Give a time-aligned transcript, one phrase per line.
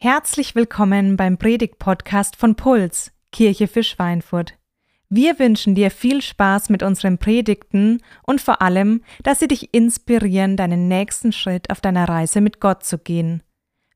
[0.00, 4.54] Herzlich willkommen beim Predigt-Podcast von Puls, Kirche für Schweinfurt.
[5.08, 10.56] Wir wünschen dir viel Spaß mit unseren Predigten und vor allem, dass sie dich inspirieren,
[10.56, 13.42] deinen nächsten Schritt auf deiner Reise mit Gott zu gehen.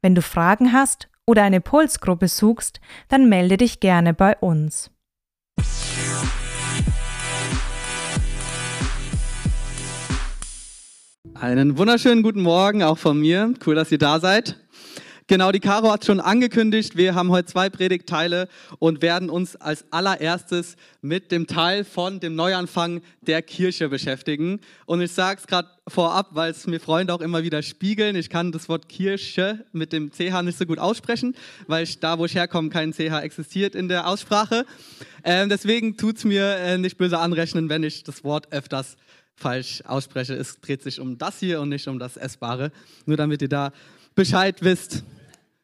[0.01, 4.91] Wenn du Fragen hast oder eine Pulsgruppe suchst, dann melde dich gerne bei uns.
[11.35, 13.55] Einen wunderschönen guten Morgen auch von mir.
[13.65, 14.59] Cool, dass ihr da seid.
[15.29, 18.49] Genau, die Caro hat schon angekündigt, wir haben heute zwei Predigtteile
[18.81, 24.61] und werden uns als allererstes mit dem Teil von dem Neuanfang der Kirche beschäftigen.
[24.85, 28.17] Und ich sage es gerade vorab, weil es mir Freunde auch immer wieder spiegeln.
[28.17, 31.37] Ich kann das Wort Kirche mit dem CH nicht so gut aussprechen,
[31.69, 34.67] weil ich, da, wo ich herkomme, kein CH existiert in der Aussprache.
[35.23, 38.97] Ähm, deswegen tut es mir äh, nicht böse anrechnen, wenn ich das Wort öfters
[39.37, 40.35] falsch ausspreche.
[40.35, 42.73] Es dreht sich um das hier und nicht um das Essbare.
[43.07, 43.73] Nur damit ihr da
[44.15, 45.05] Bescheid wisst.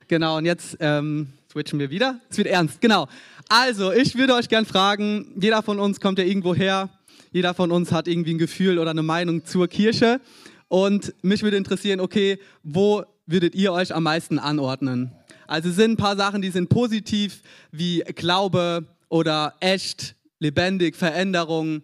[0.07, 2.20] Genau, und jetzt ähm, switchen wir wieder.
[2.30, 3.09] Es wird ernst, genau.
[3.48, 6.89] Also, ich würde euch gern fragen, jeder von uns kommt ja irgendwo her,
[7.31, 10.20] jeder von uns hat irgendwie ein Gefühl oder eine Meinung zur Kirche.
[10.69, 15.12] Und mich würde interessieren, okay, wo würdet ihr euch am meisten anordnen?
[15.47, 21.83] Also es sind ein paar Sachen, die sind positiv, wie Glaube oder echt, lebendig, Veränderung,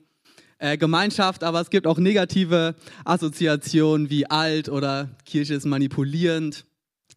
[0.59, 2.75] äh, Gemeinschaft, aber es gibt auch negative
[3.05, 6.65] Assoziationen wie alt oder Kirche ist manipulierend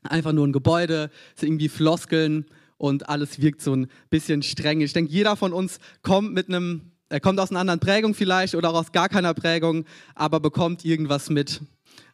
[0.03, 2.45] einfach nur ein Gebäude, ist irgendwie Floskeln
[2.77, 4.81] und alles wirkt so ein bisschen streng.
[4.81, 8.55] Ich denke, jeder von uns kommt mit einem, er kommt aus einer anderen Prägung vielleicht
[8.55, 11.61] oder auch aus gar keiner Prägung, aber bekommt irgendwas mit.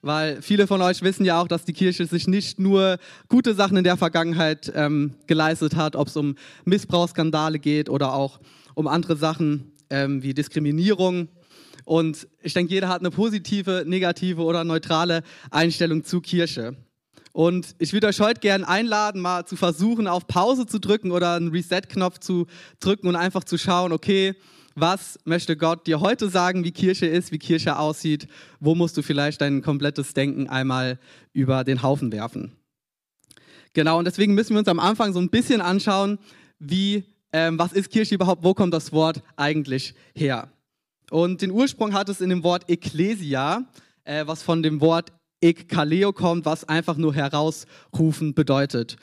[0.02, 2.98] Weil viele von euch wissen ja auch, dass die Kirche sich nicht nur
[3.30, 6.36] gute Sachen in der Vergangenheit ähm, geleistet hat, ob es um
[6.66, 8.40] Missbrauchsskandale geht oder auch
[8.76, 11.30] um andere Sachen ähm, wie Diskriminierung.
[11.86, 16.76] Und ich denke, jeder hat eine positive, negative oder neutrale Einstellung zu Kirche.
[17.32, 21.36] Und ich würde euch heute gerne einladen, mal zu versuchen, auf Pause zu drücken oder
[21.36, 22.48] einen Reset-Knopf zu
[22.80, 24.36] drücken und einfach zu schauen, okay,
[24.76, 28.28] was möchte Gott dir heute sagen, wie Kirche ist, wie Kirche aussieht?
[28.60, 31.00] Wo musst du vielleicht dein komplettes Denken einmal
[31.34, 32.54] über den Haufen werfen?
[33.74, 36.18] Genau, und deswegen müssen wir uns am Anfang so ein bisschen anschauen,
[36.60, 40.50] wie, ähm, was ist Kirche überhaupt, wo kommt das Wort eigentlich her?
[41.10, 43.66] Und den Ursprung hat es in dem Wort Ecclesia,
[44.04, 45.12] äh, was von dem Wort
[45.42, 48.96] Ekkaleo kommt, was einfach nur herausrufen bedeutet.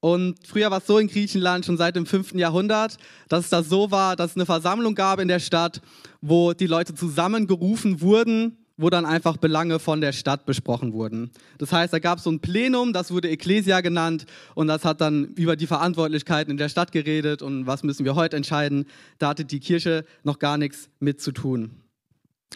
[0.00, 2.34] Und früher war es so in Griechenland, schon seit dem 5.
[2.34, 2.96] Jahrhundert,
[3.28, 5.80] dass es da so war, dass es eine Versammlung gab in der Stadt,
[6.20, 11.30] wo die Leute zusammengerufen wurden, wo dann einfach Belange von der Stadt besprochen wurden.
[11.58, 15.00] Das heißt, da gab es so ein Plenum, das wurde Ecclesia genannt und das hat
[15.00, 18.86] dann über die Verantwortlichkeiten in der Stadt geredet und was müssen wir heute entscheiden.
[19.18, 21.70] Da hatte die Kirche noch gar nichts mit zu tun.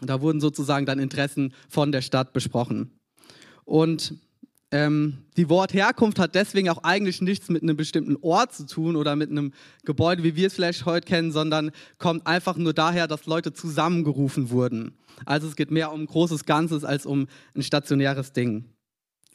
[0.03, 2.93] Da wurden sozusagen dann Interessen von der Stadt besprochen.
[3.65, 4.15] Und
[4.73, 9.17] ähm, die Wortherkunft hat deswegen auch eigentlich nichts mit einem bestimmten Ort zu tun oder
[9.17, 9.53] mit einem
[9.85, 14.51] Gebäude, wie wir es vielleicht heute kennen, sondern kommt einfach nur daher, dass Leute zusammengerufen
[14.51, 14.95] wurden.
[15.27, 17.27] Also es geht mehr um ein großes Ganzes als um
[17.57, 18.65] ein stationäres Ding.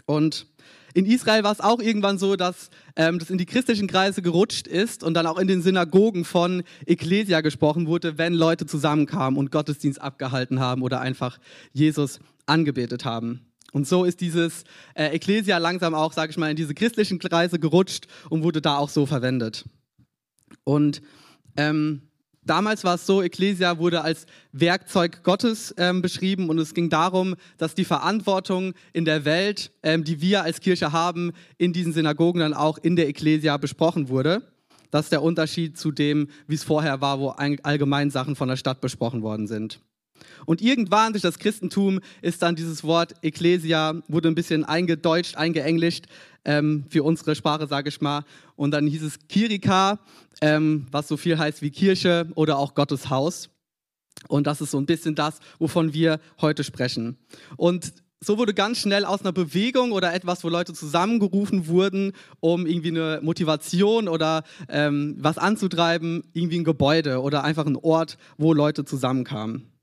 [0.05, 0.47] Und
[0.93, 4.67] in Israel war es auch irgendwann so, dass ähm, das in die christlichen Kreise gerutscht
[4.67, 9.51] ist und dann auch in den Synagogen von Ecclesia gesprochen wurde, wenn Leute zusammenkamen und
[9.51, 11.39] Gottesdienst abgehalten haben oder einfach
[11.73, 13.41] Jesus angebetet haben.
[13.75, 14.63] Und so ist dieses
[14.93, 18.77] äh, Ecclesia langsam auch, sage ich mal, in diese christlichen Kreise gerutscht und wurde da
[18.77, 19.65] auch so verwendet.
[20.63, 21.01] Und
[21.57, 22.03] ähm,
[22.45, 27.35] damals war es so, Ecclesia wurde als Werkzeug Gottes ähm, beschrieben und es ging darum,
[27.57, 32.39] dass die Verantwortung in der Welt, ähm, die wir als Kirche haben, in diesen Synagogen
[32.39, 34.41] dann auch in der Ecclesia besprochen wurde.
[34.89, 38.55] Das ist der Unterschied zu dem, wie es vorher war, wo allgemein Sachen von der
[38.55, 39.81] Stadt besprochen worden sind.
[40.45, 46.05] Und irgendwann durch das Christentum ist dann dieses Wort Ecclesia, wurde ein bisschen eingedeutscht, eingeenglischt,
[46.45, 48.23] ähm, für unsere Sprache, sage ich mal.
[48.55, 49.99] Und dann hieß es Kirika,
[50.41, 53.49] ähm, was so viel heißt wie Kirche oder auch Gottes Haus.
[54.27, 57.17] Und das ist so ein bisschen das, wovon wir heute sprechen.
[57.57, 62.65] Und so wurde ganz schnell aus einer Bewegung oder etwas, wo Leute zusammengerufen wurden, um
[62.65, 68.53] irgendwie eine Motivation oder ähm, was anzutreiben, irgendwie ein Gebäude oder einfach ein Ort, wo
[68.53, 69.74] Leute zusammenkamen.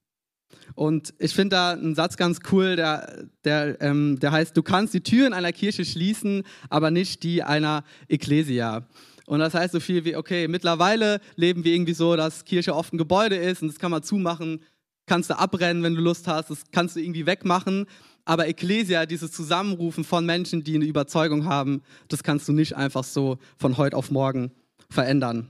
[0.74, 4.94] Und ich finde da einen Satz ganz cool, der, der, ähm, der heißt, du kannst
[4.94, 8.86] die Türen einer Kirche schließen, aber nicht die einer Ecclesia.
[9.26, 12.92] Und das heißt so viel wie, okay, mittlerweile leben wir irgendwie so, dass Kirche oft
[12.92, 14.60] ein Gebäude ist und das kann man zumachen,
[15.06, 17.86] kannst du abbrennen, wenn du Lust hast, das kannst du irgendwie wegmachen.
[18.24, 23.04] Aber Ecclesia, dieses Zusammenrufen von Menschen, die eine Überzeugung haben, das kannst du nicht einfach
[23.04, 24.52] so von heute auf morgen
[24.90, 25.48] verändern.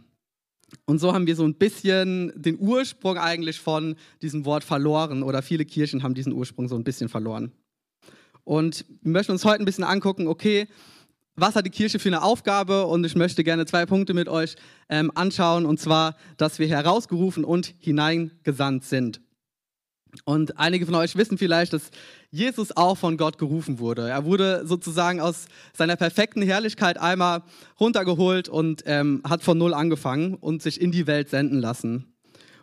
[0.87, 5.43] Und so haben wir so ein bisschen den Ursprung eigentlich von diesem Wort verloren oder
[5.43, 7.53] viele Kirchen haben diesen Ursprung so ein bisschen verloren.
[8.45, 10.67] Und wir möchten uns heute ein bisschen angucken, okay,
[11.37, 12.87] was hat die Kirche für eine Aufgabe?
[12.87, 14.57] Und ich möchte gerne zwei Punkte mit euch
[14.89, 15.65] ähm, anschauen.
[15.65, 19.21] Und zwar, dass wir herausgerufen und hineingesandt sind.
[20.25, 21.91] Und einige von euch wissen vielleicht, dass
[22.31, 24.09] Jesus auch von Gott gerufen wurde.
[24.09, 27.43] Er wurde sozusagen aus seiner perfekten Herrlichkeit einmal
[27.81, 32.13] runtergeholt und ähm, hat von Null angefangen und sich in die Welt senden lassen.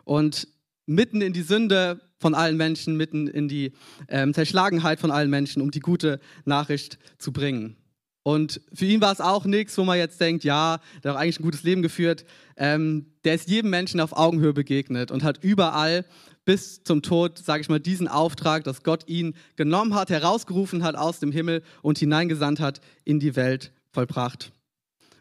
[0.04, 0.46] Und
[0.86, 3.72] mitten in die Sünde von allen Menschen, mitten in die
[4.08, 7.76] ähm, Zerschlagenheit von allen Menschen, um die gute Nachricht zu bringen.
[8.22, 11.40] Und für ihn war es auch nichts, wo man jetzt denkt, ja, der hat eigentlich
[11.40, 12.26] ein gutes Leben geführt.
[12.56, 16.04] Ähm, der ist jedem Menschen auf Augenhöhe begegnet und hat überall
[16.44, 20.96] bis zum Tod, sage ich mal, diesen Auftrag, dass Gott ihn genommen hat, herausgerufen hat
[20.96, 24.52] aus dem Himmel und hineingesandt hat in die Welt vollbracht.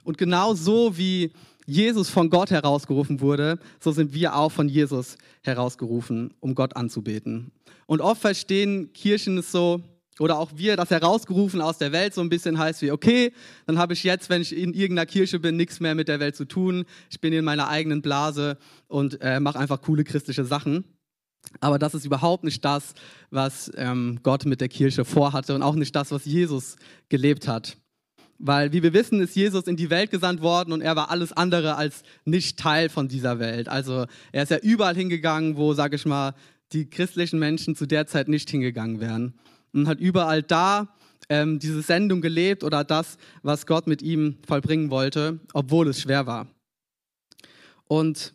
[0.03, 1.31] Und genau so wie
[1.65, 7.51] Jesus von Gott herausgerufen wurde, so sind wir auch von Jesus herausgerufen, um Gott anzubeten.
[7.85, 9.83] Und oft verstehen Kirchen es so,
[10.19, 13.31] oder auch wir das herausgerufen aus der Welt so ein bisschen heißt wie, okay,
[13.67, 16.35] dann habe ich jetzt, wenn ich in irgendeiner Kirche bin, nichts mehr mit der Welt
[16.35, 16.85] zu tun.
[17.09, 18.57] Ich bin in meiner eigenen Blase
[18.87, 20.83] und äh, mache einfach coole christliche Sachen.
[21.59, 22.93] Aber das ist überhaupt nicht das,
[23.31, 26.75] was ähm, Gott mit der Kirche vorhatte und auch nicht das, was Jesus
[27.09, 27.77] gelebt hat.
[28.37, 31.33] Weil, wie wir wissen, ist Jesus in die Welt gesandt worden und er war alles
[31.33, 33.67] andere als nicht Teil von dieser Welt.
[33.67, 36.35] Also er ist ja überall hingegangen, wo, sage ich mal,
[36.71, 39.33] die christlichen Menschen zu der Zeit nicht hingegangen wären
[39.73, 40.95] und hat überall da
[41.27, 46.25] ähm, diese Sendung gelebt oder das, was Gott mit ihm vollbringen wollte, obwohl es schwer
[46.25, 46.47] war.
[47.85, 48.33] Und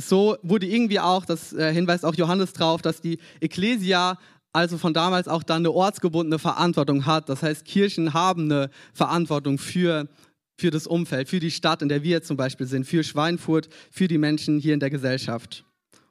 [0.00, 4.18] so wurde irgendwie auch, das äh, hinweist auch Johannes drauf, dass die Ekklesia
[4.52, 7.28] also von damals auch dann eine ortsgebundene Verantwortung hat.
[7.28, 10.08] Das heißt, Kirchen haben eine Verantwortung für,
[10.56, 14.08] für das Umfeld, für die Stadt, in der wir zum Beispiel sind, für Schweinfurt, für
[14.08, 15.64] die Menschen hier in der Gesellschaft.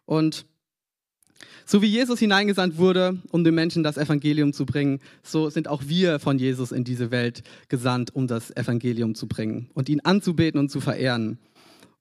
[0.05, 0.45] Und
[1.65, 5.83] so wie Jesus hineingesandt wurde, um den Menschen das Evangelium zu bringen, so sind auch
[5.85, 10.59] wir von Jesus in diese Welt gesandt, um das Evangelium zu bringen und ihn anzubeten
[10.59, 11.39] und zu verehren.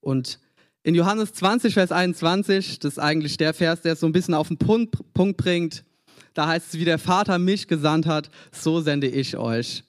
[0.00, 0.38] Und
[0.86, 4.34] in Johannes 20, Vers 21, das ist eigentlich der Vers, der es so ein bisschen
[4.34, 5.82] auf den Punkt, bringt,
[6.32, 9.82] da heißt es, wie der Vater mich gesandt hat, so sende ich euch.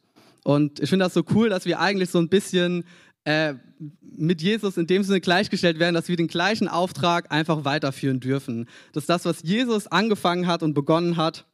[0.43, 2.83] Und ich finde das so cool, dass wir eigentlich so ein bisschen
[3.25, 3.53] äh,
[4.01, 8.67] mit Jesus in dem Sinne gleichgestellt werden, dass wir den gleichen Auftrag einfach weiterführen dürfen.
[8.93, 11.45] Dass das, was Jesus angefangen hat und begonnen hat,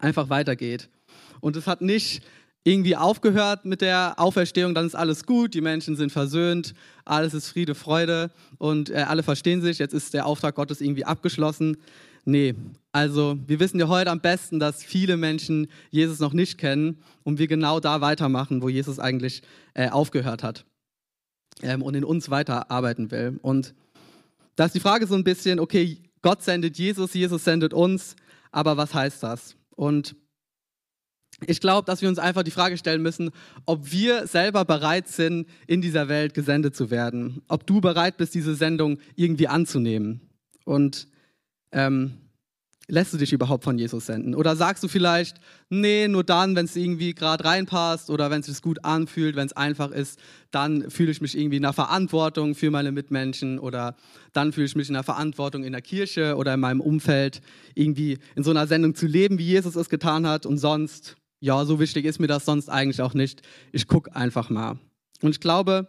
[0.00, 0.88] einfach weitergeht.
[1.40, 2.24] Und es hat nicht
[2.64, 6.74] irgendwie aufgehört mit der Auferstehung, dann ist alles gut, die Menschen sind versöhnt,
[7.04, 11.04] alles ist Friede, Freude und äh, alle verstehen sich, jetzt ist der Auftrag Gottes irgendwie
[11.04, 11.76] abgeschlossen.
[12.24, 12.54] Nee,
[12.90, 17.38] also wir wissen ja heute am besten, dass viele Menschen Jesus noch nicht kennen und
[17.38, 19.42] wir genau da weitermachen, wo Jesus eigentlich
[19.74, 20.64] äh, aufgehört hat
[21.62, 23.38] ähm, und in uns weiterarbeiten will.
[23.42, 23.74] Und
[24.56, 28.16] da ist die Frage so ein bisschen, okay, Gott sendet Jesus, Jesus sendet uns,
[28.52, 29.56] aber was heißt das?
[29.76, 30.16] Und
[31.46, 33.30] ich glaube, dass wir uns einfach die Frage stellen müssen,
[33.66, 37.42] ob wir selber bereit sind, in dieser Welt gesendet zu werden.
[37.48, 40.20] Ob du bereit bist, diese Sendung irgendwie anzunehmen.
[40.64, 41.08] Und
[41.72, 42.18] ähm,
[42.86, 44.34] Lässt du dich überhaupt von Jesus senden?
[44.34, 45.38] Oder sagst du vielleicht,
[45.70, 49.46] nee, nur dann, wenn es irgendwie gerade reinpasst oder wenn es sich gut anfühlt, wenn
[49.46, 50.18] es einfach ist,
[50.50, 53.96] dann fühle ich mich irgendwie in der Verantwortung für meine Mitmenschen oder
[54.34, 57.40] dann fühle ich mich in der Verantwortung in der Kirche oder in meinem Umfeld,
[57.74, 61.66] irgendwie in so einer Sendung zu leben, wie Jesus es getan hat und sonst, ja,
[61.66, 63.42] so wichtig ist mir das sonst eigentlich auch nicht.
[63.70, 64.78] Ich gucke einfach mal.
[65.20, 65.88] Und ich glaube,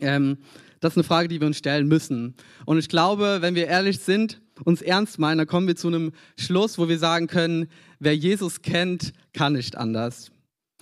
[0.00, 0.38] ähm,
[0.80, 2.34] das ist eine Frage, die wir uns stellen müssen.
[2.64, 6.10] Und ich glaube, wenn wir ehrlich sind, uns ernst meinen, dann kommen wir zu einem
[6.36, 7.68] Schluss, wo wir sagen können,
[8.00, 10.32] wer Jesus kennt, kann nicht anders.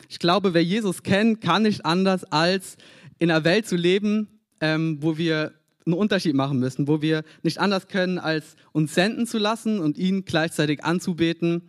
[0.08, 2.78] Ich glaube, wer Jesus kennt, kann nicht anders, als
[3.18, 5.52] in einer Welt zu leben, ähm, wo wir
[5.84, 9.98] einen Unterschied machen müssen, wo wir nicht anders können, als uns senden zu lassen und
[9.98, 11.68] ihn gleichzeitig anzubeten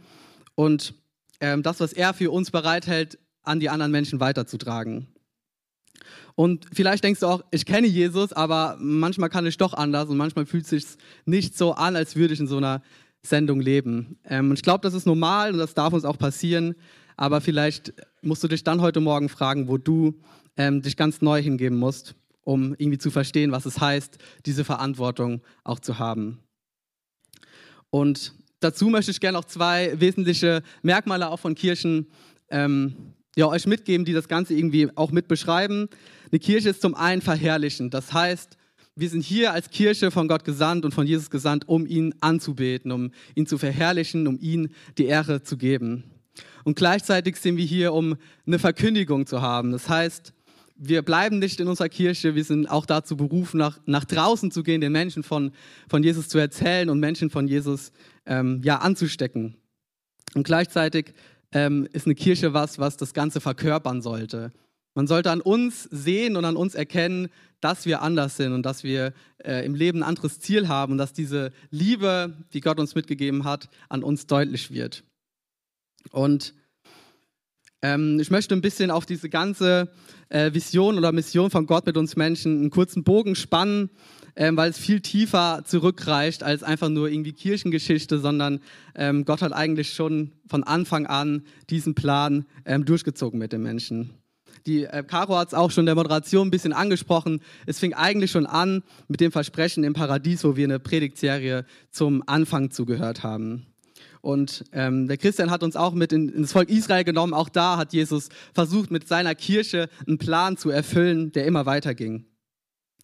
[0.55, 0.93] und
[1.39, 5.07] ähm, das, was er für uns bereithält, an die anderen Menschen weiterzutragen.
[6.35, 10.17] Und vielleicht denkst du auch, ich kenne Jesus, aber manchmal kann ich doch anders und
[10.17, 10.85] manchmal fühlt es sich
[11.25, 12.81] nicht so an, als würde ich in so einer
[13.21, 14.19] Sendung leben.
[14.25, 16.75] Ähm, und ich glaube, das ist normal und das darf uns auch passieren.
[17.17, 20.19] Aber vielleicht musst du dich dann heute Morgen fragen, wo du
[20.57, 25.41] ähm, dich ganz neu hingeben musst, um irgendwie zu verstehen, was es heißt, diese Verantwortung
[25.63, 26.39] auch zu haben.
[27.89, 28.33] Und
[28.65, 32.07] dazu möchte ich gerne auch zwei wesentliche Merkmale auch von Kirchen
[32.49, 32.95] ähm,
[33.35, 35.87] ja, euch mitgeben, die das Ganze irgendwie auch mit beschreiben.
[36.31, 37.93] Eine Kirche ist zum einen verherrlichend.
[37.93, 38.57] Das heißt,
[38.95, 42.91] wir sind hier als Kirche von Gott gesandt und von Jesus gesandt, um ihn anzubeten,
[42.91, 46.05] um ihn zu verherrlichen, um ihn die Ehre zu geben.
[46.63, 48.15] Und gleichzeitig sind wir hier, um
[48.47, 49.71] eine Verkündigung zu haben.
[49.71, 50.33] Das heißt,
[50.77, 54.63] wir bleiben nicht in unserer Kirche, wir sind auch dazu berufen, nach, nach draußen zu
[54.63, 55.51] gehen, den Menschen von,
[55.87, 57.91] von Jesus zu erzählen und Menschen von Jesus
[58.25, 59.55] ähm, ja, anzustecken.
[60.33, 61.13] Und gleichzeitig
[61.51, 64.51] ähm, ist eine Kirche was, was das Ganze verkörpern sollte.
[64.95, 67.29] Man sollte an uns sehen und an uns erkennen,
[67.59, 69.13] dass wir anders sind und dass wir
[69.43, 73.43] äh, im Leben ein anderes Ziel haben und dass diese Liebe, die Gott uns mitgegeben
[73.43, 75.03] hat, an uns deutlich wird.
[76.11, 76.53] Und
[77.81, 79.91] ähm, ich möchte ein bisschen auf diese ganze
[80.29, 83.89] äh, Vision oder Mission von Gott mit uns Menschen einen kurzen Bogen spannen,
[84.35, 88.59] ähm, weil es viel tiefer zurückreicht als einfach nur irgendwie Kirchengeschichte, sondern
[88.95, 94.11] ähm, Gott hat eigentlich schon von Anfang an diesen Plan ähm, durchgezogen mit den Menschen.
[94.65, 97.41] Die äh, Caro hat es auch schon in der Moderation ein bisschen angesprochen.
[97.65, 102.23] Es fing eigentlich schon an mit dem Versprechen im Paradies, wo wir eine Predigtserie zum
[102.25, 103.67] Anfang zugehört haben.
[104.21, 107.35] Und ähm, der Christian hat uns auch mit in, ins Volk Israel genommen.
[107.35, 112.25] Auch da hat Jesus versucht, mit seiner Kirche einen Plan zu erfüllen, der immer weiterging.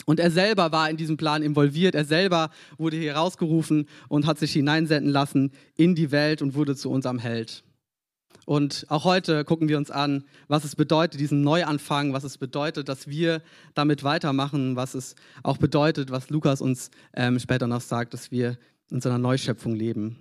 [0.06, 1.96] Und er selber war in diesem Plan involviert.
[1.96, 6.76] Er selber wurde hier rausgerufen und hat sich hineinsenden lassen in die Welt und wurde
[6.76, 7.64] zu unserem Held.
[8.46, 12.90] Und auch heute gucken wir uns an, was es bedeutet, diesen Neuanfang, was es bedeutet,
[12.90, 13.42] dass wir
[13.76, 18.58] damit weitermachen, was es auch bedeutet, was Lukas uns ähm, später noch sagt, dass wir
[18.90, 20.18] in so einer Neuschöpfung leben.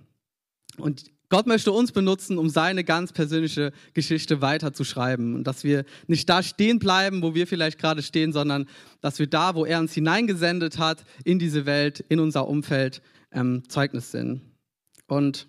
[0.77, 5.33] Und Gott möchte uns benutzen, um seine ganz persönliche Geschichte weiterzuschreiben.
[5.33, 8.67] Und dass wir nicht da stehen bleiben, wo wir vielleicht gerade stehen, sondern
[8.99, 13.63] dass wir da, wo er uns hineingesendet hat, in diese Welt, in unser Umfeld, ähm,
[13.69, 14.41] Zeugnis sind.
[15.07, 15.47] Und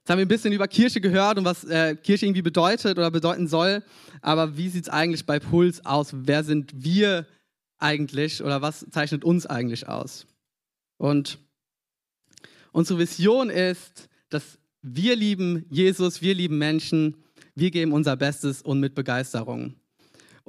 [0.00, 3.10] Jetzt haben wir ein bisschen über Kirche gehört und was äh, Kirche irgendwie bedeutet oder
[3.10, 3.84] bedeuten soll.
[4.22, 6.12] Aber wie sieht es eigentlich bei Puls aus?
[6.12, 7.26] Wer sind wir
[7.78, 10.26] eigentlich oder was zeichnet uns eigentlich aus?
[10.96, 11.38] Und
[12.72, 17.16] unsere Vision ist, dass wir lieben Jesus, wir lieben Menschen,
[17.54, 19.74] wir geben unser Bestes und mit Begeisterung.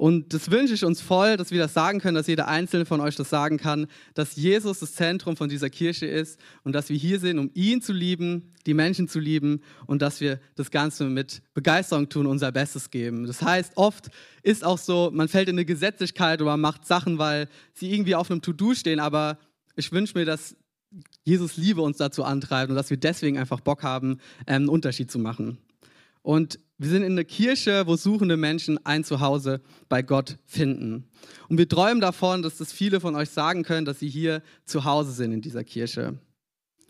[0.00, 3.02] Und das wünsche ich uns voll, dass wir das sagen können, dass jeder Einzelne von
[3.02, 6.96] euch das sagen kann, dass Jesus das Zentrum von dieser Kirche ist und dass wir
[6.96, 11.04] hier sind, um ihn zu lieben, die Menschen zu lieben und dass wir das Ganze
[11.04, 13.26] mit Begeisterung tun, unser Bestes geben.
[13.26, 14.08] Das heißt, oft
[14.42, 18.14] ist auch so, man fällt in eine Gesetzlichkeit oder man macht Sachen, weil sie irgendwie
[18.14, 19.38] auf einem To-Do stehen, aber
[19.76, 20.56] ich wünsche mir, dass
[21.24, 25.10] Jesus Liebe uns dazu antreibt und dass wir deswegen einfach Bock haben, ähm, einen Unterschied
[25.10, 25.58] zu machen.
[26.22, 31.08] Und wir sind in einer Kirche, wo suchende Menschen ein Zuhause bei Gott finden.
[31.48, 34.84] Und wir träumen davon, dass das viele von euch sagen können, dass sie hier zu
[34.84, 36.18] Hause sind in dieser Kirche.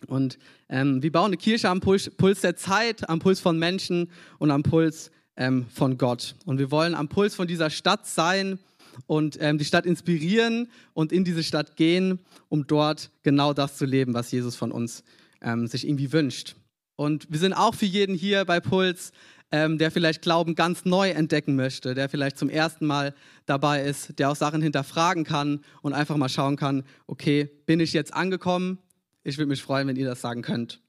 [0.06, 0.38] Und
[0.68, 4.50] ähm, wir bauen eine Kirche am Puls, Puls, der Zeit, am Puls von Menschen und
[4.50, 6.34] am Puls ähm, von Gott.
[6.44, 8.58] Und wir wollen am Puls von dieser Stadt sein
[9.06, 13.84] und ähm, die Stadt inspirieren und in diese Stadt gehen, um dort genau das zu
[13.84, 15.04] leben, was Jesus von uns
[15.42, 16.56] ähm, sich irgendwie wünscht.
[16.96, 19.12] Und wir sind auch für jeden hier bei Puls
[19.52, 23.14] ähm, der vielleicht Glauben ganz neu entdecken möchte, der vielleicht zum ersten Mal
[23.46, 27.92] dabei ist, der auch Sachen hinterfragen kann und einfach mal schauen kann, okay, bin ich
[27.92, 28.78] jetzt angekommen?
[29.24, 30.80] Ich würde mich freuen, wenn ihr das sagen könnt.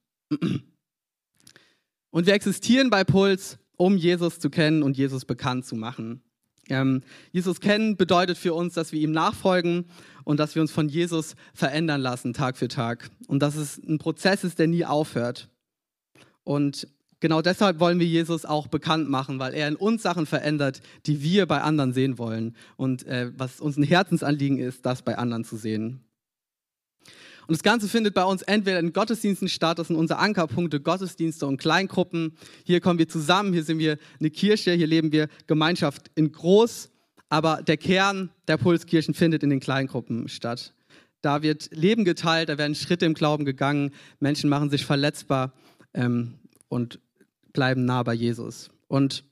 [2.11, 6.21] Und wir existieren bei Puls, um Jesus zu kennen und Jesus bekannt zu machen.
[6.69, 9.85] Ähm, Jesus kennen bedeutet für uns, dass wir ihm nachfolgen
[10.23, 13.09] und dass wir uns von Jesus verändern lassen, Tag für Tag.
[13.27, 15.49] Und dass es ein Prozess ist, der nie aufhört.
[16.43, 16.87] Und
[17.21, 21.21] Genau deshalb wollen wir Jesus auch bekannt machen, weil er in uns Sachen verändert, die
[21.21, 22.55] wir bei anderen sehen wollen.
[22.77, 26.03] Und äh, was uns ein Herzensanliegen ist, das bei anderen zu sehen.
[27.47, 31.45] Und das Ganze findet bei uns entweder in Gottesdiensten statt, das sind unsere Ankerpunkte, Gottesdienste
[31.45, 32.37] und Kleingruppen.
[32.63, 36.89] Hier kommen wir zusammen, hier sind wir eine Kirche, hier leben wir Gemeinschaft in groß,
[37.29, 40.73] aber der Kern der Pulskirchen findet in den Kleingruppen statt.
[41.21, 45.53] Da wird Leben geteilt, da werden Schritte im Glauben gegangen, Menschen machen sich verletzbar
[45.93, 46.99] ähm, und
[47.53, 48.69] bleiben nah bei Jesus.
[48.87, 49.23] Und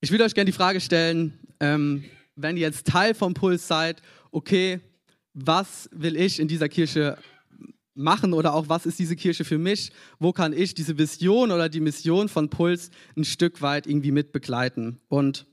[0.00, 2.04] ich will euch gerne die Frage stellen, ähm,
[2.34, 4.80] wenn ihr jetzt Teil vom Puls seid, okay,
[5.34, 7.18] was will ich in dieser Kirche
[7.94, 9.92] machen oder auch was ist diese Kirche für mich?
[10.18, 14.32] Wo kann ich diese Vision oder die Mission von Puls ein Stück weit irgendwie mit
[14.32, 15.00] begleiten?
[15.08, 15.46] Und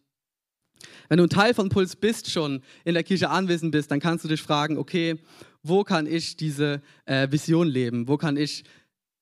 [1.10, 4.24] wenn du ein Teil von Puls bist, schon in der Kirche anwesend bist, dann kannst
[4.24, 5.20] du dich fragen, okay,
[5.62, 8.08] wo kann ich diese äh, Vision leben?
[8.08, 8.64] Wo kann ich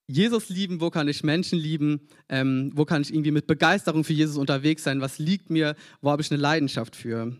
[0.07, 4.13] Jesus lieben, wo kann ich Menschen lieben, ähm, wo kann ich irgendwie mit Begeisterung für
[4.13, 7.35] Jesus unterwegs sein, was liegt mir, wo habe ich eine Leidenschaft für.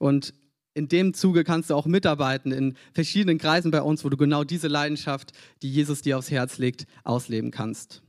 [0.00, 0.34] Und
[0.78, 4.44] in dem Zuge kannst du auch mitarbeiten in verschiedenen Kreisen bei uns, wo du genau
[4.44, 8.00] diese Leidenschaft, die Jesus dir aufs Herz legt, ausleben kannst.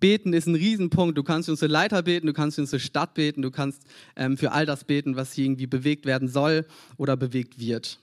[0.00, 1.16] Beten ist ein Riesenpunkt.
[1.16, 3.82] Du kannst für unsere Leiter beten, du kannst für unsere Stadt beten, du kannst
[4.16, 6.66] ähm, für all das beten, was hier irgendwie bewegt werden soll
[6.96, 8.00] oder bewegt wird.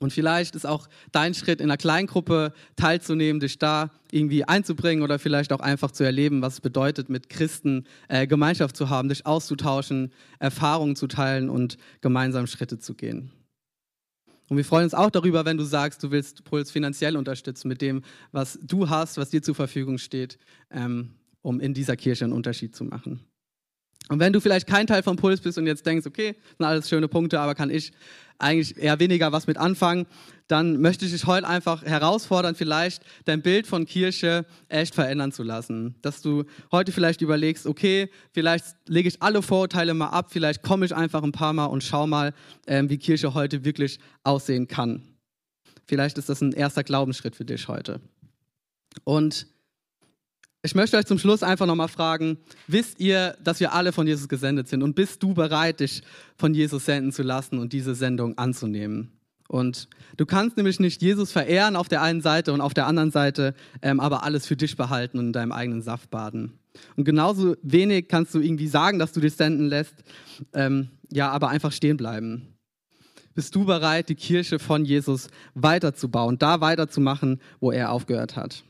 [0.00, 5.18] Und vielleicht ist auch dein Schritt, in einer Kleingruppe teilzunehmen, dich da irgendwie einzubringen oder
[5.18, 9.26] vielleicht auch einfach zu erleben, was es bedeutet, mit Christen äh, Gemeinschaft zu haben, dich
[9.26, 13.32] auszutauschen, Erfahrungen zu teilen und gemeinsam Schritte zu gehen.
[14.48, 17.80] Und wir freuen uns auch darüber, wenn du sagst, du willst Puls finanziell unterstützen mit
[17.80, 20.38] dem, was du hast, was dir zur Verfügung steht.
[20.70, 23.20] Ähm, um in dieser Kirche einen Unterschied zu machen.
[24.08, 26.88] Und wenn du vielleicht kein Teil vom Puls bist und jetzt denkst, okay, sind alles
[26.88, 27.92] schöne Punkte, aber kann ich
[28.38, 30.06] eigentlich eher weniger was mit anfangen,
[30.48, 35.42] dann möchte ich dich heute einfach herausfordern, vielleicht dein Bild von Kirche echt verändern zu
[35.42, 35.94] lassen.
[36.02, 40.84] Dass du heute vielleicht überlegst, okay, vielleicht lege ich alle Vorurteile mal ab, vielleicht komme
[40.84, 42.34] ich einfach ein paar Mal und schau mal,
[42.66, 45.02] ähm, wie Kirche heute wirklich aussehen kann.
[45.86, 48.00] Vielleicht ist das ein erster Glaubensschritt für dich heute.
[49.04, 49.46] Und
[50.62, 52.38] ich möchte euch zum Schluss einfach nochmal fragen,
[52.68, 54.82] wisst ihr, dass wir alle von Jesus gesendet sind?
[54.82, 56.02] Und bist du bereit, dich
[56.36, 59.10] von Jesus senden zu lassen und diese Sendung anzunehmen?
[59.48, 63.10] Und du kannst nämlich nicht Jesus verehren auf der einen Seite und auf der anderen
[63.10, 66.58] Seite ähm, aber alles für dich behalten und in deinem eigenen Saft baden.
[66.96, 70.04] Und genauso wenig kannst du irgendwie sagen, dass du dich senden lässt,
[70.54, 72.56] ähm, ja, aber einfach stehen bleiben.
[73.34, 78.64] Bist du bereit, die Kirche von Jesus weiterzubauen, da weiterzumachen, wo er aufgehört hat?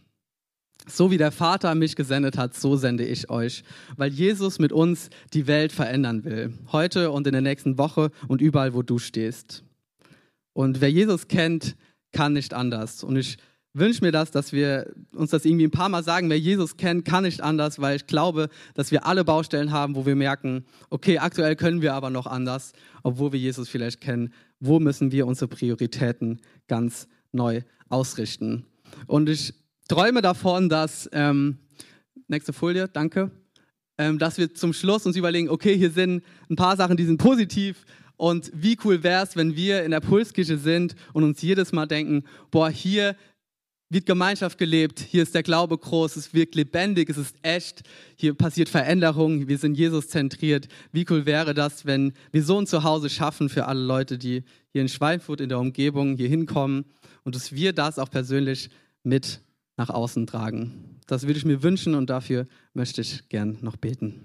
[0.86, 3.62] So wie der Vater mich gesendet hat, so sende ich euch,
[3.96, 6.52] weil Jesus mit uns die Welt verändern will.
[6.72, 9.62] Heute und in der nächsten Woche und überall, wo du stehst.
[10.52, 11.76] Und wer Jesus kennt,
[12.12, 13.04] kann nicht anders.
[13.04, 13.38] Und ich
[13.74, 17.04] wünsche mir das, dass wir uns das irgendwie ein paar Mal sagen, wer Jesus kennt,
[17.04, 21.18] kann nicht anders, weil ich glaube, dass wir alle Baustellen haben, wo wir merken, okay,
[21.18, 22.72] aktuell können wir aber noch anders,
[23.02, 24.32] obwohl wir Jesus vielleicht kennen.
[24.60, 28.66] Wo müssen wir unsere Prioritäten ganz neu ausrichten?
[29.06, 29.54] Und ich
[29.88, 31.58] träume davon, dass, ähm,
[32.28, 33.30] nächste Folie, danke,
[33.98, 37.18] ähm, dass wir zum Schluss uns überlegen, okay, hier sind ein paar Sachen, die sind
[37.18, 37.84] positiv
[38.16, 41.86] und wie cool wäre es, wenn wir in der Pulskirche sind und uns jedes Mal
[41.86, 43.16] denken, boah, hier
[43.92, 47.82] wird Gemeinschaft gelebt, hier ist der Glaube groß, es wirkt lebendig, es ist echt,
[48.16, 50.68] hier passiert Veränderung, wir sind Jesus zentriert.
[50.92, 54.80] Wie cool wäre das, wenn wir so ein Zuhause schaffen für alle Leute, die hier
[54.80, 56.86] in Schweinfurt in der Umgebung hier hinkommen
[57.24, 58.70] und dass wir das auch persönlich
[59.02, 59.40] mit
[59.82, 61.00] nach außen tragen.
[61.08, 64.20] Das würde ich mir wünschen und dafür möchte ich gern noch beten.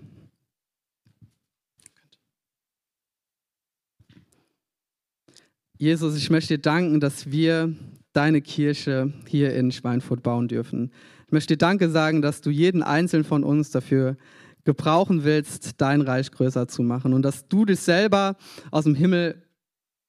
[5.80, 7.74] Jesus, ich möchte dir danken, dass wir
[8.14, 10.92] deine Kirche hier in Schweinfurt bauen dürfen.
[11.26, 14.16] Ich möchte dir Danke sagen, dass du jeden einzelnen von uns dafür
[14.64, 18.38] gebrauchen willst, dein Reich größer zu machen und dass du dich selber
[18.70, 19.42] aus dem Himmel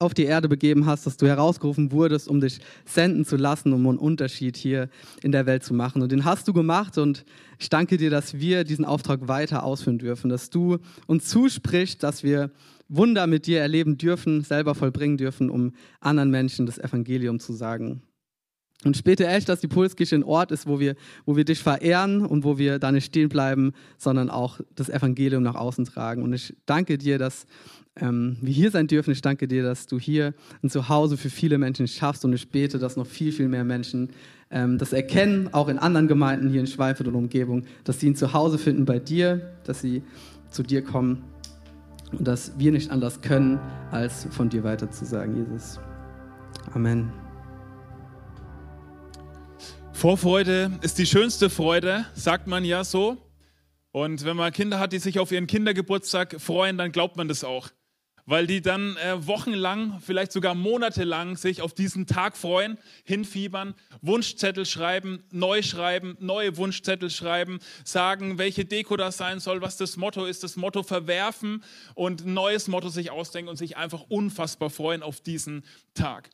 [0.01, 3.85] auf die Erde begeben hast, dass du herausgerufen wurdest, um dich senden zu lassen, um
[3.85, 4.89] einen Unterschied hier
[5.21, 6.01] in der Welt zu machen.
[6.01, 7.25] Und den hast du gemacht und
[7.59, 12.23] ich danke dir, dass wir diesen Auftrag weiter ausführen dürfen, dass du uns zusprichst, dass
[12.23, 12.51] wir
[12.87, 18.01] Wunder mit dir erleben dürfen, selber vollbringen dürfen, um anderen Menschen das Evangelium zu sagen.
[18.85, 22.25] Und später echt, dass die Pulskirche ein Ort ist, wo wir, wo wir dich verehren
[22.25, 26.23] und wo wir da nicht stehen bleiben, sondern auch das Evangelium nach außen tragen.
[26.23, 27.45] Und ich danke dir, dass
[28.01, 29.11] ähm, wir hier sein dürfen.
[29.11, 30.33] Ich danke dir, dass du hier
[30.63, 34.09] ein Zuhause für viele Menschen schaffst und ich bete, dass noch viel, viel mehr Menschen
[34.51, 38.15] ähm, das erkennen, auch in anderen Gemeinden hier in Schweifert und Umgebung, dass sie ein
[38.15, 40.03] Zuhause finden bei dir, dass sie
[40.49, 41.23] zu dir kommen
[42.11, 43.59] und dass wir nicht anders können,
[43.91, 45.79] als von dir weiter zu sagen, Jesus.
[46.73, 47.11] Amen.
[49.91, 53.17] Vorfreude ist die schönste Freude, sagt man ja so.
[53.91, 57.43] Und wenn man Kinder hat, die sich auf ihren Kindergeburtstag freuen, dann glaubt man das
[57.43, 57.69] auch
[58.29, 64.67] weil die dann äh, wochenlang, vielleicht sogar monatelang sich auf diesen Tag freuen, hinfiebern, Wunschzettel
[64.67, 70.25] schreiben, neu schreiben, neue Wunschzettel schreiben, sagen, welche Deko das sein soll, was das Motto
[70.25, 71.63] ist, das Motto verwerfen
[71.95, 75.63] und ein neues Motto sich ausdenken und sich einfach unfassbar freuen auf diesen
[75.95, 76.29] Tag.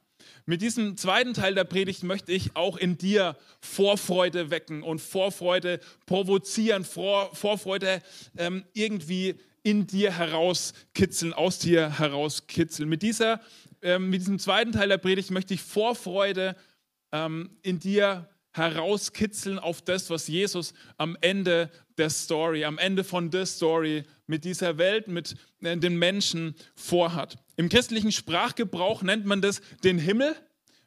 [0.46, 5.80] Mit diesem zweiten Teil der Predigt möchte ich auch in dir Vorfreude wecken und Vorfreude
[6.08, 8.02] provozieren, Vor, Vorfreude
[8.38, 12.88] ähm, irgendwie in dir herauskitzeln, aus dir herauskitzeln.
[12.88, 13.42] Mit, dieser,
[13.82, 16.56] ähm, mit diesem zweiten Teil der Predigt möchte ich Vorfreude
[17.12, 23.32] ähm, in dir herauskitzeln auf das, was Jesus am Ende der Story, am Ende von
[23.32, 27.36] der Story mit dieser Welt, mit äh, den Menschen vorhat.
[27.56, 30.36] Im christlichen Sprachgebrauch nennt man das den Himmel.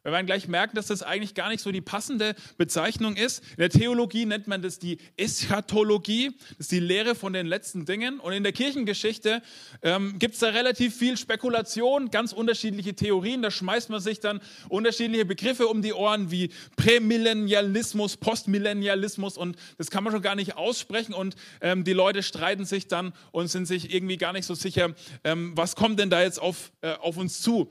[0.08, 3.42] Wir werden gleich merken, dass das eigentlich gar nicht so die passende Bezeichnung ist.
[3.50, 7.84] In der Theologie nennt man das die Eschatologie, das ist die Lehre von den letzten
[7.84, 8.18] Dingen.
[8.18, 9.42] Und in der Kirchengeschichte
[9.82, 13.42] ähm, gibt es da relativ viel Spekulation, ganz unterschiedliche Theorien.
[13.42, 14.40] Da schmeißt man sich dann
[14.70, 20.56] unterschiedliche Begriffe um die Ohren wie Prämillennialismus, Postmillennialismus und das kann man schon gar nicht
[20.56, 21.12] aussprechen.
[21.12, 24.94] Und ähm, die Leute streiten sich dann und sind sich irgendwie gar nicht so sicher,
[25.24, 27.70] ähm, was kommt denn da jetzt auf, äh, auf uns zu.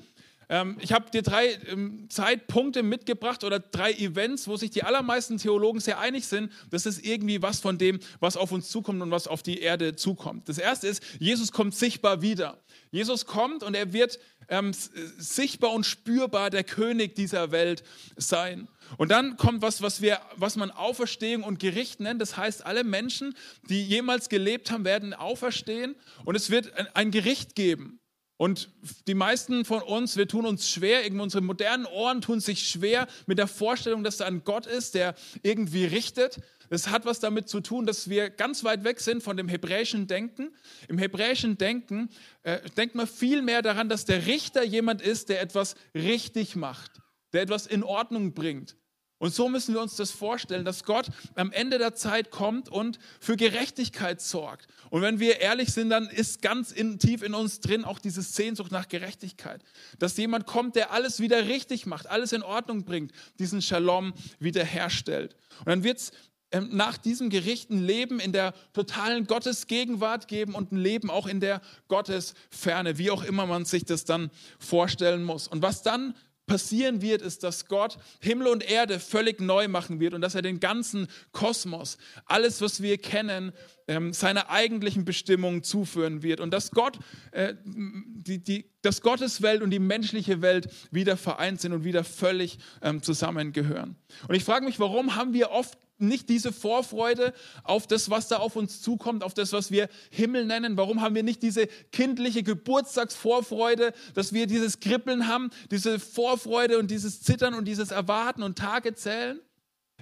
[0.49, 5.37] Ähm, ich habe dir drei ähm, Zeitpunkte mitgebracht oder drei Events, wo sich die allermeisten
[5.37, 9.11] Theologen sehr einig sind, das ist irgendwie was von dem, was auf uns zukommt und
[9.11, 10.47] was auf die Erde zukommt.
[10.47, 12.59] Das erste ist, Jesus kommt sichtbar wieder.
[12.91, 14.71] Jesus kommt und er wird ähm,
[15.17, 17.83] sichtbar und spürbar der König dieser Welt
[18.15, 18.69] sein.
[18.95, 22.21] Und dann kommt was, was, wir, was man Auferstehung und Gericht nennt.
[22.21, 23.35] Das heißt, alle Menschen,
[23.69, 27.99] die jemals gelebt haben, werden auferstehen und es wird ein Gericht geben.
[28.37, 28.69] Und
[29.07, 33.07] die meisten von uns, wir tun uns schwer, irgendwie unsere modernen Ohren tun sich schwer
[33.25, 36.39] mit der Vorstellung, dass da ein Gott ist, der irgendwie richtet.
[36.69, 40.05] Das hat was damit zu tun, dass wir ganz weit weg sind von dem hebräischen
[40.05, 40.53] Denken.
[40.87, 42.09] Im hebräischen Denken
[42.43, 46.91] äh, denkt man viel mehr daran, dass der Richter jemand ist, der etwas richtig macht,
[47.33, 48.75] der etwas in Ordnung bringt.
[49.19, 52.99] Und so müssen wir uns das vorstellen, dass Gott am Ende der Zeit kommt und
[53.19, 54.67] für Gerechtigkeit sorgt.
[54.89, 58.21] Und wenn wir ehrlich sind, dann ist ganz in, tief in uns drin auch diese
[58.21, 59.63] Sehnsucht nach Gerechtigkeit.
[59.97, 65.35] Dass jemand kommt, der alles wieder richtig macht, alles in Ordnung bringt, diesen Shalom wiederherstellt.
[65.59, 66.11] Und dann wird es
[66.51, 71.27] ähm, nach diesem Gericht ein Leben in der totalen Gottesgegenwart geben und ein Leben auch
[71.27, 75.49] in der Gottesferne, wie auch immer man sich das dann vorstellen muss.
[75.49, 76.15] Und was dann
[76.47, 80.41] passieren wird, ist, dass Gott Himmel und Erde völlig neu machen wird und dass er
[80.41, 83.53] den ganzen Kosmos, alles, was wir kennen,
[83.87, 86.99] ähm, seiner eigentlichen Bestimmung zuführen wird und dass Gott,
[87.31, 92.03] äh, die, die, dass Gottes Welt und die menschliche Welt wieder vereint sind und wieder
[92.03, 93.95] völlig ähm, zusammengehören.
[94.27, 97.33] Und ich frage mich, warum haben wir oft nicht diese Vorfreude
[97.63, 100.77] auf das, was da auf uns zukommt, auf das, was wir Himmel nennen?
[100.77, 106.91] Warum haben wir nicht diese kindliche Geburtstagsvorfreude, dass wir dieses Kribbeln haben, diese Vorfreude und
[106.91, 109.39] dieses Zittern und dieses Erwarten und Tage zählen?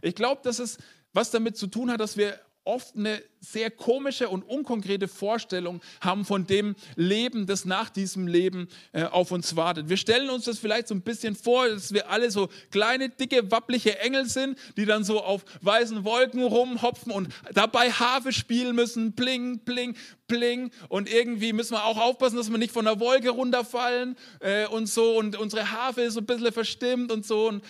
[0.01, 0.77] Ich glaube, dass es
[1.13, 6.25] was damit zu tun hat, dass wir oft eine sehr komische und unkonkrete Vorstellung haben
[6.25, 9.87] von dem Leben, das nach diesem Leben äh, auf uns wartet.
[9.87, 13.51] Wir stellen uns das vielleicht so ein bisschen vor, dass wir alle so kleine, dicke,
[13.51, 19.13] wappliche Engel sind, die dann so auf weißen Wolken rumhopfen und dabei Harfe spielen müssen,
[19.13, 19.95] pling, pling,
[20.27, 20.71] pling.
[20.89, 24.87] Und irgendwie müssen wir auch aufpassen, dass wir nicht von der Wolke runterfallen äh, und
[24.87, 25.17] so.
[25.17, 27.47] Und unsere Harfe ist so ein bisschen verstimmt und so.
[27.47, 27.63] Und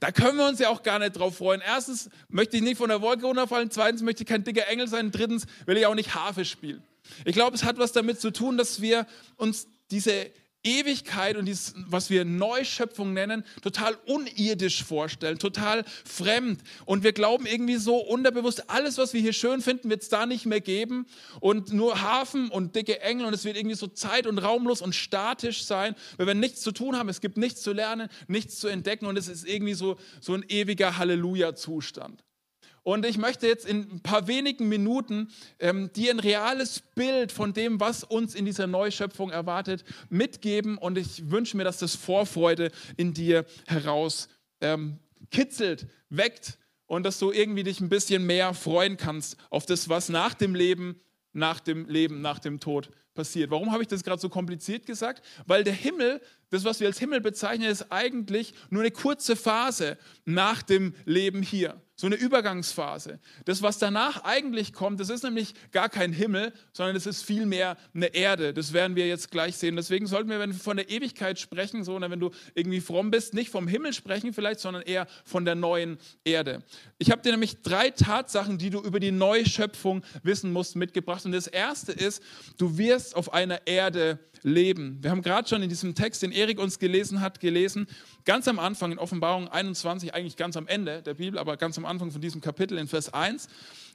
[0.00, 1.62] da können wir uns ja auch gar nicht drauf freuen.
[1.64, 5.10] Erstens möchte ich nicht von der Wolke runterfallen, zweitens möchte ich kein dicker Engel sein,
[5.10, 6.82] drittens will ich auch nicht Harfe spielen.
[7.24, 9.06] Ich glaube, es hat was damit zu tun, dass wir
[9.36, 10.30] uns diese
[10.62, 16.60] Ewigkeit und dieses, was wir Neuschöpfung nennen, total unirdisch vorstellen, total fremd.
[16.84, 20.26] Und wir glauben irgendwie so unterbewusst, alles, was wir hier schön finden, wird es da
[20.26, 21.06] nicht mehr geben.
[21.40, 24.94] Und nur Hafen und dicke Engel und es wird irgendwie so zeit- und raumlos und
[24.94, 27.08] statisch sein, weil wir nichts zu tun haben.
[27.08, 30.44] Es gibt nichts zu lernen, nichts zu entdecken und es ist irgendwie so, so ein
[30.48, 32.25] ewiger Halleluja-Zustand.
[32.86, 37.52] Und ich möchte jetzt in ein paar wenigen Minuten ähm, dir ein reales Bild von
[37.52, 40.78] dem, was uns in dieser Neuschöpfung erwartet, mitgeben.
[40.78, 44.28] Und ich wünsche mir, dass das Vorfreude in dir heraus
[44.60, 45.00] ähm,
[45.32, 50.08] kitzelt, weckt und dass du irgendwie dich ein bisschen mehr freuen kannst auf das, was
[50.08, 51.00] nach dem Leben,
[51.32, 53.50] nach dem Leben, nach dem Tod passiert.
[53.50, 55.24] Warum habe ich das gerade so kompliziert gesagt?
[55.46, 59.98] Weil der Himmel, das, was wir als Himmel bezeichnen, ist eigentlich nur eine kurze Phase
[60.24, 63.18] nach dem Leben hier so eine Übergangsphase.
[63.46, 67.78] Das, was danach eigentlich kommt, das ist nämlich gar kein Himmel, sondern es ist vielmehr
[67.94, 68.52] eine Erde.
[68.52, 69.76] Das werden wir jetzt gleich sehen.
[69.76, 73.32] Deswegen sollten wir, wenn wir von der Ewigkeit sprechen, so, wenn du irgendwie fromm bist,
[73.32, 76.62] nicht vom Himmel sprechen vielleicht, sondern eher von der neuen Erde.
[76.98, 81.24] Ich habe dir nämlich drei Tatsachen, die du über die Neuschöpfung wissen musst, mitgebracht.
[81.24, 82.22] Und das erste ist,
[82.58, 84.98] du wirst auf einer Erde leben.
[85.02, 87.86] Wir haben gerade schon in diesem Text, den Erik uns gelesen hat, gelesen,
[88.24, 91.84] ganz am Anfang in Offenbarung 21, eigentlich ganz am Ende der Bibel, aber ganz am
[91.84, 93.48] Anfang von diesem Kapitel in Vers 1,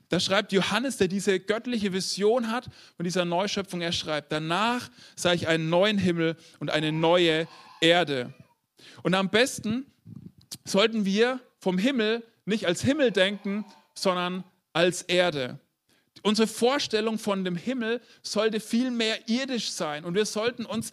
[0.09, 2.65] da schreibt Johannes, der diese göttliche Vision hat
[2.97, 7.47] von dieser Neuschöpfung, er schreibt, danach sah ich einen neuen Himmel und eine neue
[7.79, 8.33] Erde.
[9.03, 9.85] Und am besten
[10.65, 14.43] sollten wir vom Himmel nicht als Himmel denken, sondern
[14.73, 15.59] als Erde.
[16.21, 20.91] Unsere Vorstellung von dem Himmel sollte viel mehr irdisch sein und wir sollten uns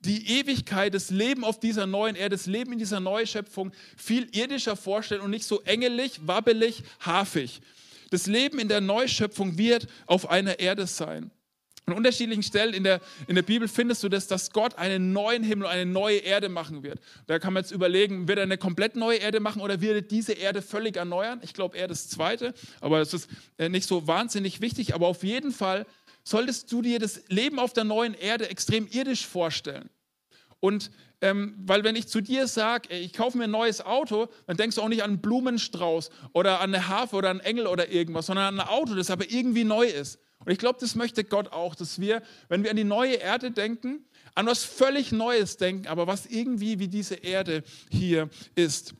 [0.00, 4.76] die Ewigkeit, das Leben auf dieser neuen Erde, das Leben in dieser Neuschöpfung viel irdischer
[4.76, 7.60] vorstellen und nicht so engelig, wabbelig, hafig.
[8.10, 11.30] Das Leben in der Neuschöpfung wird auf einer Erde sein.
[11.90, 15.42] An unterschiedlichen Stellen in der, in der Bibel findest du das, dass Gott einen neuen
[15.42, 17.00] Himmel eine neue Erde machen wird.
[17.26, 20.02] Da kann man jetzt überlegen, wird er eine komplett neue Erde machen oder wird er
[20.02, 21.40] diese Erde völlig erneuern?
[21.42, 24.94] Ich glaube eher das Zweite, aber das ist äh, nicht so wahnsinnig wichtig.
[24.94, 25.86] Aber auf jeden Fall
[26.22, 29.90] solltest du dir das Leben auf der neuen Erde extrem irdisch vorstellen.
[30.60, 30.90] Und
[31.22, 34.76] ähm, weil wenn ich zu dir sage, ich kaufe mir ein neues Auto, dann denkst
[34.76, 38.26] du auch nicht an einen Blumenstrauß oder an eine Harfe oder einen Engel oder irgendwas,
[38.26, 40.18] sondern an ein Auto, das aber irgendwie neu ist.
[40.44, 43.50] Und ich glaube, das möchte Gott auch, dass wir, wenn wir an die neue Erde
[43.50, 48.94] denken, an was völlig Neues denken, aber was irgendwie wie diese Erde hier ist.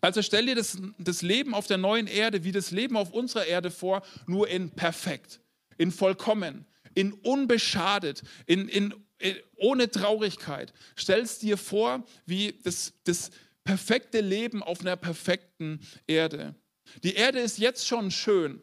[0.00, 3.46] Also stell dir das, das Leben auf der neuen Erde wie das Leben auf unserer
[3.46, 5.40] Erde vor, nur in perfekt,
[5.78, 10.74] in vollkommen, in unbeschadet, in, in, in ohne Traurigkeit.
[10.96, 13.30] Stell es dir vor wie das, das
[13.64, 16.54] perfekte Leben auf einer perfekten Erde.
[17.02, 18.60] Die Erde ist jetzt schon schön.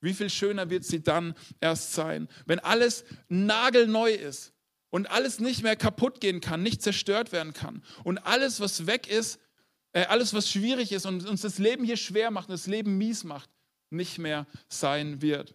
[0.00, 4.52] Wie viel schöner wird sie dann erst sein, wenn alles nagelneu ist
[4.90, 9.08] und alles nicht mehr kaputt gehen kann, nicht zerstört werden kann und alles, was weg
[9.08, 9.40] ist,
[9.92, 12.98] äh, alles, was schwierig ist und uns das Leben hier schwer macht und das Leben
[12.98, 13.50] mies macht,
[13.90, 15.54] nicht mehr sein wird.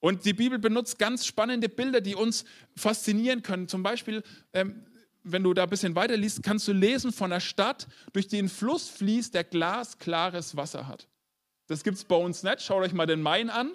[0.00, 2.44] Und die Bibel benutzt ganz spannende Bilder, die uns
[2.76, 3.68] faszinieren können.
[3.68, 4.84] Zum Beispiel, ähm,
[5.22, 8.38] wenn du da ein bisschen weiter liest, kannst du lesen von einer Stadt, durch die
[8.38, 11.08] ein Fluss fließt, der glasklares Wasser hat.
[11.66, 12.62] Das gibt es bei uns nicht.
[12.62, 13.74] Schaut euch mal den Main an.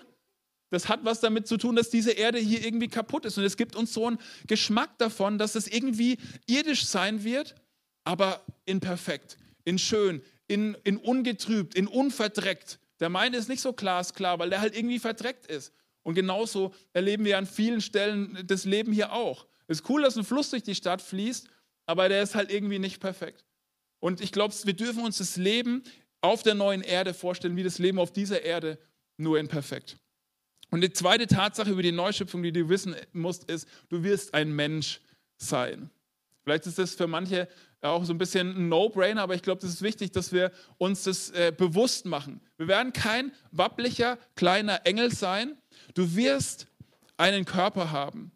[0.69, 3.37] Das hat was damit zu tun, dass diese Erde hier irgendwie kaputt ist.
[3.37, 7.55] Und es gibt uns so einen Geschmack davon, dass es irgendwie irdisch sein wird,
[8.03, 12.79] aber imperfekt in schön, in, in ungetrübt, in unverdreckt.
[12.99, 15.73] Der meine ist nicht so glasklar, weil der halt irgendwie verdreckt ist.
[16.03, 19.47] Und genauso erleben wir an vielen Stellen das Leben hier auch.
[19.67, 21.47] Es ist cool, dass ein Fluss durch die Stadt fließt,
[21.85, 23.45] aber der ist halt irgendwie nicht perfekt.
[23.99, 25.83] Und ich glaube, wir dürfen uns das Leben
[26.21, 28.77] auf der neuen Erde vorstellen, wie das Leben auf dieser Erde,
[29.17, 29.97] nur in perfekt.
[30.71, 34.51] Und die zweite Tatsache über die Neuschöpfung, die du wissen musst, ist, du wirst ein
[34.51, 35.01] Mensch
[35.37, 35.89] sein.
[36.43, 37.47] Vielleicht ist das für manche
[37.81, 41.03] auch so ein bisschen ein No-Brainer, aber ich glaube, das ist wichtig, dass wir uns
[41.03, 42.41] das äh, bewusst machen.
[42.57, 45.57] Wir werden kein wapplicher kleiner Engel sein.
[45.93, 46.67] Du wirst
[47.17, 48.31] einen Körper haben.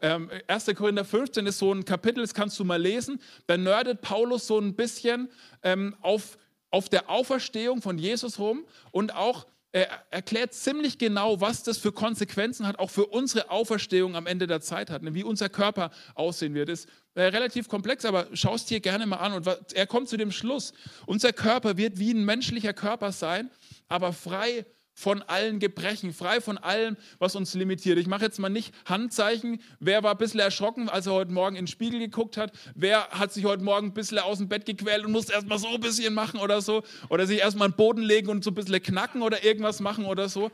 [0.00, 0.66] Ähm, 1.
[0.76, 3.20] Korinther 15 ist so ein Kapitel, das kannst du mal lesen.
[3.46, 5.28] Da nerdet Paulus so ein bisschen
[5.62, 6.38] ähm, auf,
[6.70, 11.92] auf der Auferstehung von Jesus rum und auch er erklärt ziemlich genau, was das für
[11.92, 15.90] Konsequenzen hat, auch für unsere Auferstehung am Ende der Zeit hat, ne, wie unser Körper
[16.14, 16.70] aussehen wird.
[16.70, 19.34] Ist äh, relativ komplex, aber schau es dir gerne mal an.
[19.34, 20.72] Und er kommt zu dem Schluss,
[21.04, 23.50] unser Körper wird wie ein menschlicher Körper sein,
[23.88, 24.64] aber frei
[24.98, 27.98] von allen Gebrechen, frei von allem, was uns limitiert.
[27.98, 29.60] Ich mache jetzt mal nicht Handzeichen.
[29.78, 32.50] Wer war ein bisschen erschrocken, als er heute Morgen in den Spiegel geguckt hat?
[32.74, 35.68] Wer hat sich heute Morgen ein bisschen aus dem Bett gequält und musste erstmal so
[35.68, 36.82] ein bisschen machen oder so?
[37.10, 40.28] Oder sich erstmal einen Boden legen und so ein bisschen knacken oder irgendwas machen oder
[40.28, 40.50] so?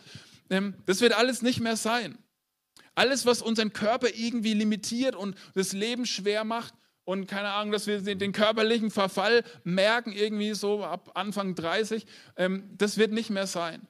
[0.50, 2.18] Ähm, das wird alles nicht mehr sein.
[2.94, 6.74] Alles, was unseren Körper irgendwie limitiert und das Leben schwer macht,
[7.06, 12.70] und keine Ahnung, dass wir den körperlichen Verfall merken, irgendwie so ab Anfang 30, ähm,
[12.78, 13.86] das wird nicht mehr sein.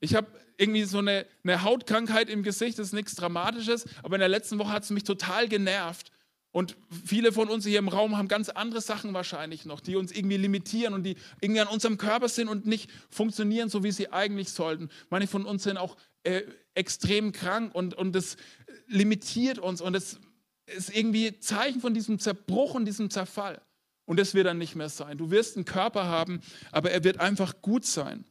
[0.00, 4.20] Ich habe irgendwie so eine, eine, Hautkrankheit im Gesicht, das ist nichts Dramatisches, aber in
[4.20, 6.10] der letzten Woche hat es mich total genervt.
[6.50, 10.10] Und viele von uns hier im Raum haben ganz andere Sachen wahrscheinlich noch, die uns
[10.10, 14.10] irgendwie limitieren und die irgendwie an unserem Körper sind und nicht funktionieren, so wie sie
[14.10, 14.88] eigentlich sollten.
[15.10, 18.38] Manche von uns sind auch äh, extrem krank und, und das
[18.86, 20.18] limitiert uns und das
[20.66, 23.60] ist irgendwie Zeichen von diesem Zerbruch und diesem Zerfall.
[24.06, 25.18] Und das wird dann nicht mehr sein.
[25.18, 26.40] Du wirst einen Körper haben,
[26.72, 28.24] aber er wird einfach gut sein.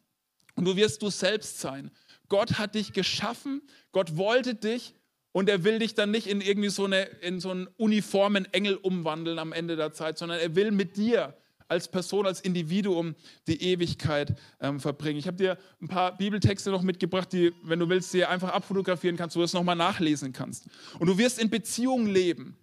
[0.55, 1.91] Und du wirst du selbst sein.
[2.29, 4.95] Gott hat dich geschaffen, Gott wollte dich
[5.31, 8.75] und er will dich dann nicht in irgendwie so, eine, in so einen uniformen Engel
[8.75, 11.35] umwandeln am Ende der Zeit, sondern er will mit dir
[11.67, 13.15] als Person, als Individuum
[13.47, 15.17] die Ewigkeit ähm, verbringen.
[15.17, 19.17] Ich habe dir ein paar Bibeltexte noch mitgebracht, die, wenn du willst, dir einfach abfotografieren
[19.17, 20.67] kannst, wo du es nochmal nachlesen kannst.
[20.99, 22.55] Und du wirst in Beziehungen leben.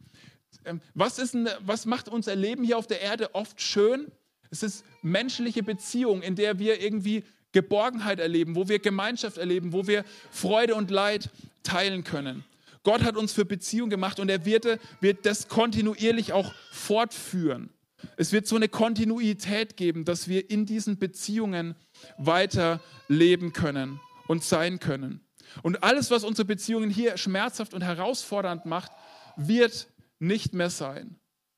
[0.64, 4.10] Ähm, was, ist ein, was macht unser Leben hier auf der Erde oft schön?
[4.50, 9.86] Es ist menschliche Beziehung, in der wir irgendwie Geborgenheit erleben, wo wir Gemeinschaft erleben, wo
[9.86, 11.30] wir Freude und Leid
[11.62, 12.44] teilen können.
[12.82, 17.70] Gott hat uns für Beziehung gemacht und er wird, wird das kontinuierlich auch fortführen.
[18.16, 21.76] Es wird so eine Kontinuität geben, dass wir in diesen Beziehungen
[22.18, 25.20] weiter leben können und sein können.
[25.62, 28.90] Und alles, was unsere Beziehungen hier schmerzhaft und herausfordernd macht,
[29.36, 29.88] wird
[30.18, 31.16] nicht mehr sein,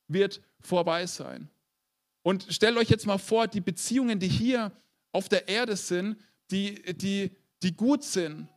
[0.09, 1.49] wird vorbei sein.
[2.23, 4.73] Und stellt euch jetzt mal vor, die Beziehungen, die hier
[5.15, 6.17] auf der Erde sind,
[6.51, 7.31] die, die,
[7.63, 8.49] die gut sind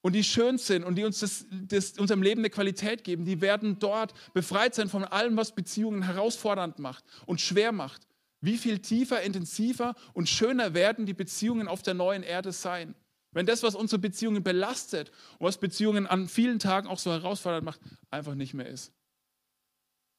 [0.00, 3.40] und die schön sind und die uns das, das, unserem Leben eine Qualität geben, die
[3.40, 8.06] werden dort befreit sein von allem, was Beziehungen herausfordernd macht und schwer macht.
[8.40, 12.94] Wie viel tiefer, intensiver und schöner werden die Beziehungen auf der neuen Erde sein?
[13.32, 17.66] Wenn das, was unsere Beziehungen belastet und was Beziehungen an vielen Tagen auch so herausfordernd
[17.66, 18.92] macht, einfach nicht mehr ist.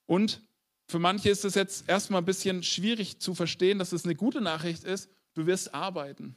[0.05, 0.43] Und
[0.87, 4.41] für manche ist es jetzt erstmal ein bisschen schwierig zu verstehen, dass es eine gute
[4.41, 6.35] Nachricht ist, Du wirst arbeiten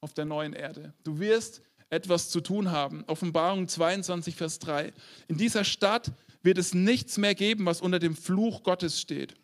[0.00, 0.94] auf der neuen Erde.
[1.02, 3.02] Du wirst etwas zu tun haben.
[3.08, 4.92] Offenbarung 22, Vers 3.
[5.26, 6.12] In dieser Stadt
[6.44, 9.34] wird es nichts mehr geben, was unter dem Fluch Gottes steht.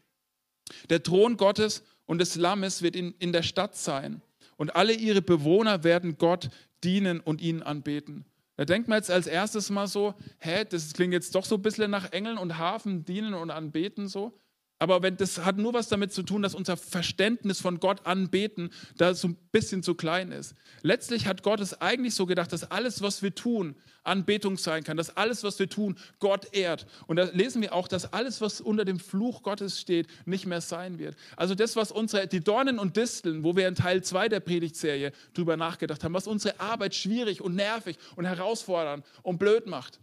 [0.91, 4.23] Der Thron Gottes und des Lammes wird in, in der Stadt sein.
[4.59, 6.49] Und alle ihre Bewohner werden Gott
[6.85, 8.25] dienen und ihn anbeten.
[8.57, 11.63] Da denkt man jetzt als erstes mal so, hä, das klingt jetzt doch so ein
[11.63, 14.39] bisschen nach Engeln und Hafen dienen und anbeten so.
[14.81, 18.71] Aber wenn, das hat nur was damit zu tun, dass unser Verständnis von Gott anbeten
[18.97, 20.55] da so ein bisschen zu klein ist.
[20.83, 24.97] Letztlich hat Gott es eigentlich so gedacht, dass alles, was wir tun, Anbetung sein kann,
[24.97, 26.87] dass alles, was wir tun, Gott ehrt.
[27.07, 30.61] Und da lesen wir auch, dass alles, was unter dem Fluch Gottes steht, nicht mehr
[30.61, 31.17] sein wird.
[31.37, 35.13] Also das, was unsere, die Dornen und Disteln, wo wir in Teil 2 der Predigtserie
[35.35, 40.01] drüber nachgedacht haben, was unsere Arbeit schwierig und nervig und herausfordernd und blöd macht,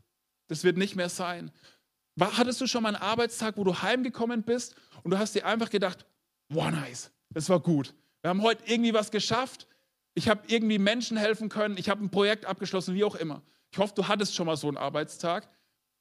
[0.48, 1.52] das wird nicht mehr sein.
[2.20, 5.70] Hattest du schon mal einen Arbeitstag, wo du heimgekommen bist und du hast dir einfach
[5.70, 6.06] gedacht,
[6.50, 7.94] wow, nice, das war gut.
[8.22, 9.68] Wir haben heute irgendwie was geschafft.
[10.14, 11.78] Ich habe irgendwie Menschen helfen können.
[11.78, 13.42] Ich habe ein Projekt abgeschlossen, wie auch immer.
[13.72, 15.50] Ich hoffe, du hattest schon mal so einen Arbeitstag.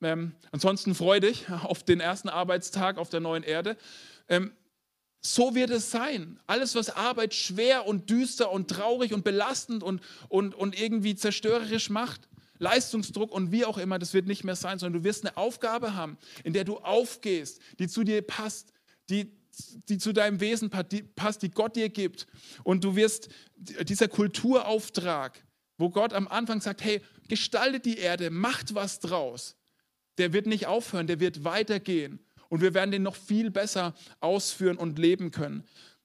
[0.02, 3.76] Ähm, ansonsten freu dich auf den ersten Arbeitstag auf der neuen Erde.
[4.28, 4.52] Ähm,
[5.22, 6.40] so wird es sein.
[6.46, 11.90] Alles, was Arbeit schwer und düster und traurig und belastend und, und, und irgendwie zerstörerisch
[11.90, 12.26] macht,
[12.60, 15.94] Leistungsdruck und wie auch immer, das wird nicht mehr sein, sondern du wirst eine Aufgabe
[15.94, 18.72] haben, in der du aufgehst, die zu dir passt,
[19.08, 19.32] die,
[19.88, 22.26] die zu deinem Wesen passt, die Gott dir gibt.
[22.62, 25.42] Und du wirst dieser Kulturauftrag,
[25.78, 29.56] wo Gott am Anfang sagt, hey, gestaltet die Erde, macht was draus,
[30.18, 32.20] der wird nicht aufhören, der wird weitergehen.
[32.50, 35.64] Und wir werden den noch viel besser ausführen und leben können.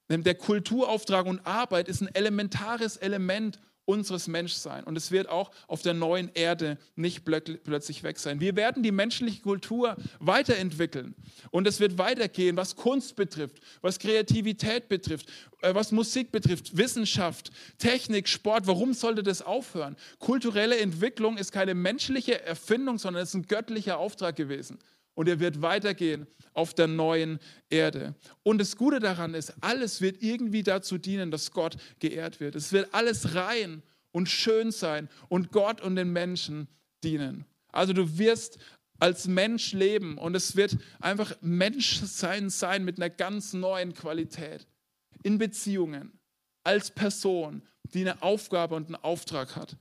[0.10, 4.86] Der Kulturauftrag und Arbeit ist ein elementares Element unseres Menschseins.
[4.86, 8.40] Und es wird auch auf der neuen Erde nicht plötzlich weg sein.
[8.40, 11.16] Wir werden die menschliche Kultur weiterentwickeln.
[11.52, 15.30] Und es wird weitergehen, was Kunst betrifft, was Kreativität betrifft,
[15.62, 18.68] äh, was Musik betrifft, Wissenschaft, Technik, Sport.
[18.68, 19.96] Warum sollte das aufhören?
[20.20, 24.80] Kulturelle Entwicklung ist keine menschliche Erfindung, sondern es ist ein göttlicher Auftrag gewesen.
[25.16, 28.16] Und er wird weitergehen auf der neuen Erde.
[28.44, 32.56] Und das Gute daran ist, alles wird irgendwie dazu dienen, dass Gott geehrt wird.
[32.56, 36.68] Es wird alles rein und schön sein und Gott und den Menschen
[37.04, 37.46] dienen.
[37.72, 38.58] Also du wirst
[39.00, 44.68] als Mensch leben und es wird einfach Menschsein sein mit einer ganz neuen Qualität.
[45.24, 46.18] In Beziehungen,
[46.64, 47.62] als Person,
[47.94, 49.78] die eine Aufgabe und einen Auftrag hat.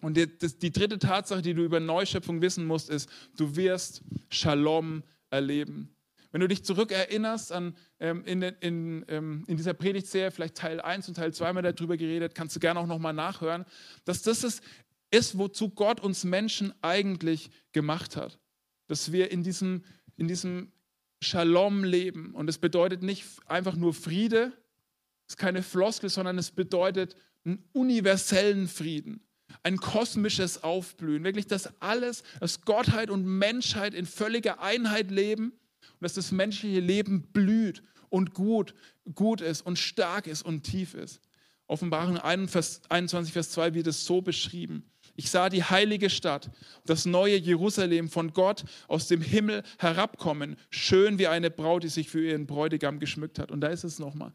[0.00, 4.02] Und die, das, die dritte Tatsache, die du über Neuschöpfung wissen musst, ist, du wirst
[4.30, 5.94] Shalom erleben.
[6.30, 11.08] Wenn du dich zurückerinnerst an ähm, in, in, ähm, in, dieser Predigtserie, vielleicht Teil 1
[11.08, 13.64] und Teil 2 mal darüber geredet, kannst du gerne auch nochmal nachhören,
[14.04, 14.62] dass das ist,
[15.10, 18.38] ist, wozu Gott uns Menschen eigentlich gemacht hat.
[18.88, 19.84] Dass wir in diesem,
[20.16, 20.70] in diesem
[21.20, 22.34] Shalom leben.
[22.34, 24.52] Und es bedeutet nicht einfach nur Friede,
[25.26, 29.27] es ist keine Floskel, sondern es bedeutet einen universellen Frieden
[29.62, 31.24] ein kosmisches Aufblühen.
[31.24, 36.80] Wirklich, dass alles, dass Gottheit und Menschheit in völliger Einheit leben und dass das menschliche
[36.80, 38.74] Leben blüht und gut,
[39.14, 41.20] gut ist und stark ist und tief ist.
[41.66, 44.90] Offenbarung 21, Vers 2 wird es so beschrieben.
[45.16, 46.50] Ich sah die heilige Stadt,
[46.86, 52.08] das neue Jerusalem von Gott aus dem Himmel herabkommen, schön wie eine Braut, die sich
[52.08, 53.50] für ihren Bräutigam geschmückt hat.
[53.50, 54.32] Und da ist es nochmal.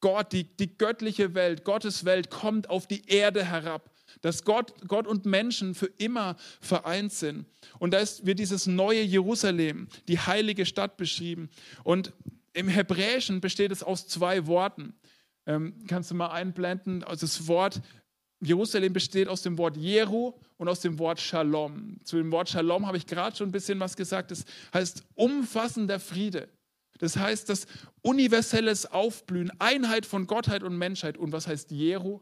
[0.00, 5.06] Gott, die, die göttliche Welt, Gottes Welt kommt auf die Erde herab dass Gott, Gott
[5.06, 7.46] und Menschen für immer vereint sind.
[7.78, 11.50] Und da ist, wird dieses neue Jerusalem, die heilige Stadt beschrieben.
[11.84, 12.12] Und
[12.52, 14.94] im Hebräischen besteht es aus zwei Worten.
[15.46, 17.04] Ähm, kannst du mal einblenden?
[17.04, 17.80] Also das Wort
[18.42, 21.98] Jerusalem besteht aus dem Wort Jeru und aus dem Wort Shalom.
[22.04, 24.30] Zu dem Wort Shalom habe ich gerade schon ein bisschen was gesagt.
[24.30, 26.48] Das heißt umfassender Friede.
[26.98, 27.66] Das heißt, das
[28.02, 31.18] universelles Aufblühen, Einheit von Gottheit und Menschheit.
[31.18, 32.20] Und was heißt Jeru?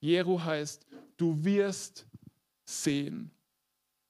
[0.00, 0.86] Jeru heißt,
[1.16, 2.06] du wirst
[2.64, 3.30] sehen.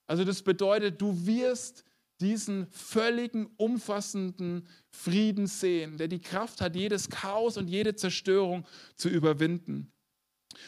[0.07, 1.85] Also das bedeutet, du wirst
[2.21, 9.09] diesen völligen, umfassenden Frieden sehen, der die Kraft hat, jedes Chaos und jede Zerstörung zu
[9.09, 9.91] überwinden.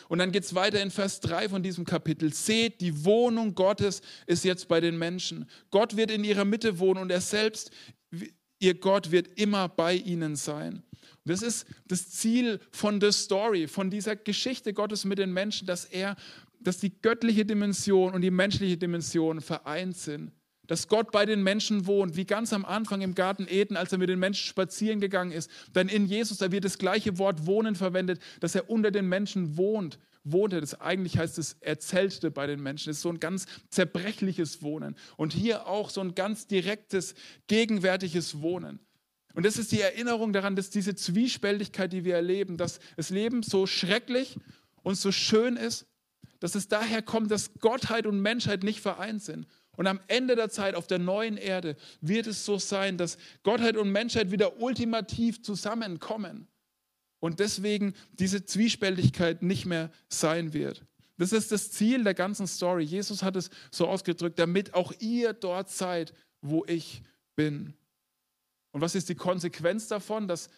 [0.09, 2.33] Und dann geht es weiter in Vers 3 von diesem Kapitel.
[2.33, 5.49] Seht, die Wohnung Gottes ist jetzt bei den Menschen.
[5.71, 7.71] Gott wird in ihrer Mitte wohnen und er selbst,
[8.59, 10.83] ihr Gott, wird immer bei ihnen sein.
[11.25, 15.85] Das ist das Ziel von der Story, von dieser Geschichte Gottes mit den Menschen, dass
[15.85, 16.17] er,
[16.61, 20.33] dass die göttliche Dimension und die menschliche Dimension vereint sind.
[20.67, 23.99] Dass Gott bei den Menschen wohnt, wie ganz am Anfang im Garten Eden, als er
[23.99, 25.51] mit den Menschen spazieren gegangen ist.
[25.75, 29.57] Denn in Jesus, da wird das gleiche Wort wohnen verwendet, dass er unter den Menschen
[29.57, 30.61] wohnt wohnte.
[30.61, 32.91] Das eigentlich heißt es, er zeltete bei den Menschen.
[32.91, 34.97] Das ist so ein ganz zerbrechliches Wohnen.
[35.17, 37.15] Und hier auch so ein ganz direktes,
[37.49, 38.81] gegenwärtiges Wohnen.
[39.35, 43.43] Und das ist die Erinnerung daran, dass diese Zwiespältigkeit, die wir erleben, dass das Leben
[43.43, 44.39] so schrecklich
[44.83, 45.87] und so schön ist,
[46.41, 49.47] dass es daher kommt, dass Gottheit und Menschheit nicht vereint sind.
[49.77, 53.77] Und am Ende der Zeit auf der neuen Erde wird es so sein, dass Gottheit
[53.77, 56.47] und Menschheit wieder ultimativ zusammenkommen.
[57.21, 60.85] Und deswegen diese Zwiespältigkeit nicht mehr sein wird.
[61.17, 62.83] Das ist das Ziel der ganzen Story.
[62.83, 67.03] Jesus hat es so ausgedrückt, damit auch ihr dort seid, wo ich
[67.37, 67.75] bin.
[68.73, 70.51] Und was ist die Konsequenz davon, dass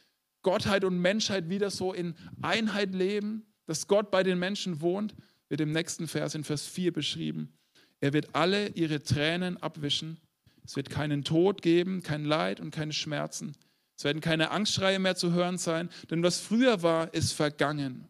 [0.43, 5.15] Gottheit und Menschheit wieder so in Einheit leben, dass Gott bei den Menschen wohnt?
[5.49, 7.53] Wird im nächsten Vers in Vers 4 beschrieben.
[8.01, 10.19] Er wird alle ihre Tränen abwischen.
[10.65, 13.55] Es wird keinen Tod geben, kein Leid und keine Schmerzen.
[13.97, 18.09] Es werden keine Angstschreie mehr zu hören sein, denn was früher war, ist vergangen.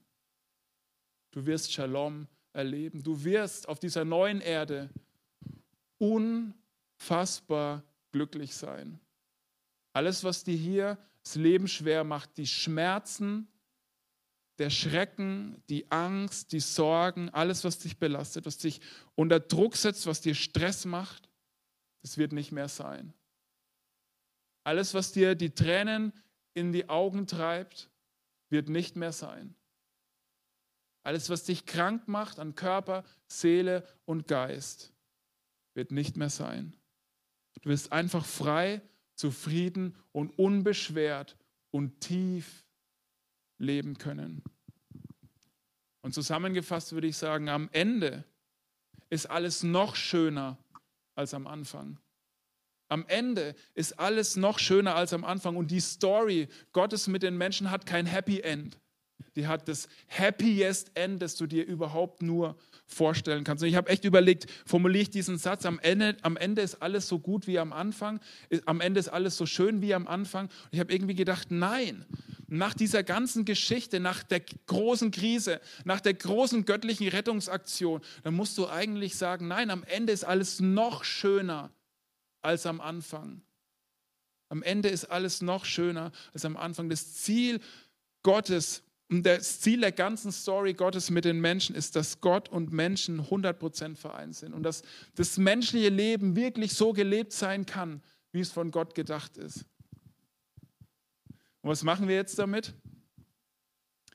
[1.33, 3.03] Du wirst Shalom erleben.
[3.03, 4.89] Du wirst auf dieser neuen Erde
[5.99, 7.83] unfassbar
[8.13, 9.01] glücklich sein.
[9.95, 13.49] Alles, was dir hier das Leben schwer macht, die Schmerzen,
[14.59, 18.81] der Schrecken, die Angst, die Sorgen, alles, was dich belastet, was dich
[19.15, 21.31] unter Druck setzt, was dir Stress macht,
[22.03, 23.15] das wird nicht mehr sein.
[24.65, 26.13] Alles, was dir die Tränen
[26.55, 27.89] in die Augen treibt,
[28.51, 29.55] wird nicht mehr sein.
[31.05, 34.93] Alles, was dich krank macht an Körper, Seele und Geist,
[35.75, 36.77] wird nicht mehr sein.
[37.63, 38.81] Du wirst einfach frei,
[39.15, 41.37] zufrieden und unbeschwert
[41.71, 42.65] und tief
[43.59, 44.43] leben können.
[46.03, 48.25] Und zusammengefasst würde ich sagen, am Ende
[49.11, 50.59] ist alles noch schöner
[51.15, 51.99] als am Anfang.
[52.89, 57.37] Am Ende ist alles noch schöner als am Anfang und die Story Gottes mit den
[57.37, 58.79] Menschen hat kein Happy End.
[59.37, 62.57] Die hat das happiest End, das du dir überhaupt nur
[62.87, 63.63] vorstellen kannst.
[63.63, 67.09] Und ich habe echt überlegt, formuliere ich diesen Satz, am Ende, am Ende ist alles
[67.09, 68.21] so gut wie am Anfang,
[68.67, 70.47] am Ende ist alles so schön wie am Anfang.
[70.47, 72.05] Und ich habe irgendwie gedacht, nein,
[72.47, 78.57] nach dieser ganzen Geschichte, nach der großen Krise, nach der großen göttlichen Rettungsaktion, dann musst
[78.59, 81.73] du eigentlich sagen, nein, am Ende ist alles noch schöner
[82.43, 83.43] als am Anfang.
[84.51, 86.89] Am Ende ist alles noch schöner als am Anfang.
[86.89, 87.61] Das Ziel
[88.23, 88.83] Gottes
[89.15, 93.21] und das Ziel der ganzen Story Gottes mit den Menschen ist, dass Gott und Menschen
[93.21, 94.83] 100% vereint sind und dass
[95.15, 98.03] das menschliche Leben wirklich so gelebt sein kann,
[98.33, 99.67] wie es von Gott gedacht ist.
[101.61, 102.75] Und was machen wir jetzt damit?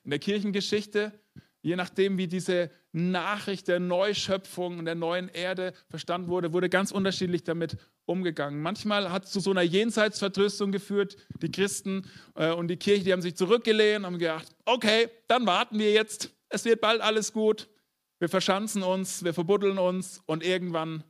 [0.04, 1.18] In der Kirchengeschichte
[1.62, 6.92] Je nachdem, wie diese Nachricht der Neuschöpfung und der neuen Erde verstanden wurde, wurde ganz
[6.92, 7.78] unterschiedlich damit
[8.10, 8.62] umgegangen.
[8.62, 11.18] Manchmal hat es zu so einer Jenseitsvertröstung geführt.
[11.42, 15.78] Die Christen äh, und die Kirche, die haben sich zurückgelehnt haben gedacht, okay, dann warten
[15.80, 16.32] wir jetzt.
[16.50, 17.70] Es wird bald alles gut.
[18.18, 21.04] Wir verschanzen uns, wir verbuddeln uns und irgendwann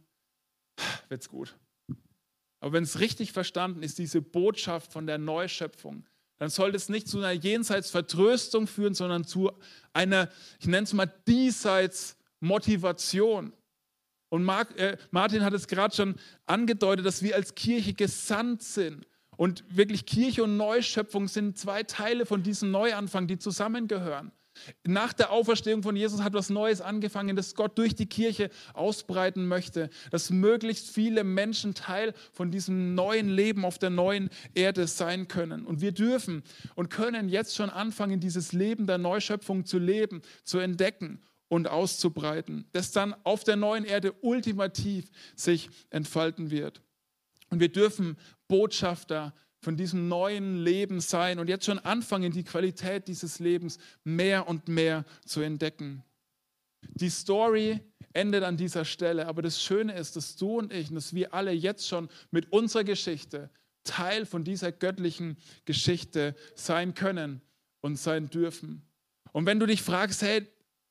[1.08, 1.56] wird es gut.
[2.60, 6.06] Aber wenn es richtig verstanden ist, diese Botschaft von der Neuschöpfung,
[6.38, 9.52] dann sollte es nicht zu einer Jenseitsvertröstung führen, sondern zu
[9.94, 10.30] einer,
[10.60, 13.54] ich nenne es mal, Diesseitsmotivation.
[14.30, 16.16] Und Mark, äh, Martin hat es gerade schon
[16.46, 19.06] angedeutet, dass wir als Kirche gesandt sind.
[19.36, 24.32] Und wirklich Kirche und Neuschöpfung sind zwei Teile von diesem Neuanfang, die zusammengehören.
[24.86, 29.48] Nach der Auferstehung von Jesus hat was Neues angefangen, das Gott durch die Kirche ausbreiten
[29.48, 35.28] möchte, dass möglichst viele Menschen Teil von diesem neuen Leben auf der neuen Erde sein
[35.30, 35.66] können.
[35.66, 36.44] Und wir dürfen
[36.76, 42.66] und können jetzt schon anfangen, dieses Leben der Neuschöpfung zu leben, zu entdecken und auszubreiten,
[42.72, 46.82] das dann auf der neuen Erde ultimativ sich entfalten wird.
[47.50, 53.08] Und wir dürfen Botschafter von diesem neuen Leben sein und jetzt schon anfangen, die Qualität
[53.08, 56.04] dieses Lebens mehr und mehr zu entdecken.
[56.82, 57.82] Die Story
[58.14, 61.52] endet an dieser Stelle, aber das Schöne ist, dass du und ich, dass wir alle
[61.52, 63.50] jetzt schon mit unserer Geschichte
[63.84, 67.42] Teil von dieser göttlichen Geschichte sein können
[67.82, 68.84] und sein dürfen.
[69.32, 70.48] Und wenn du dich fragst, hey,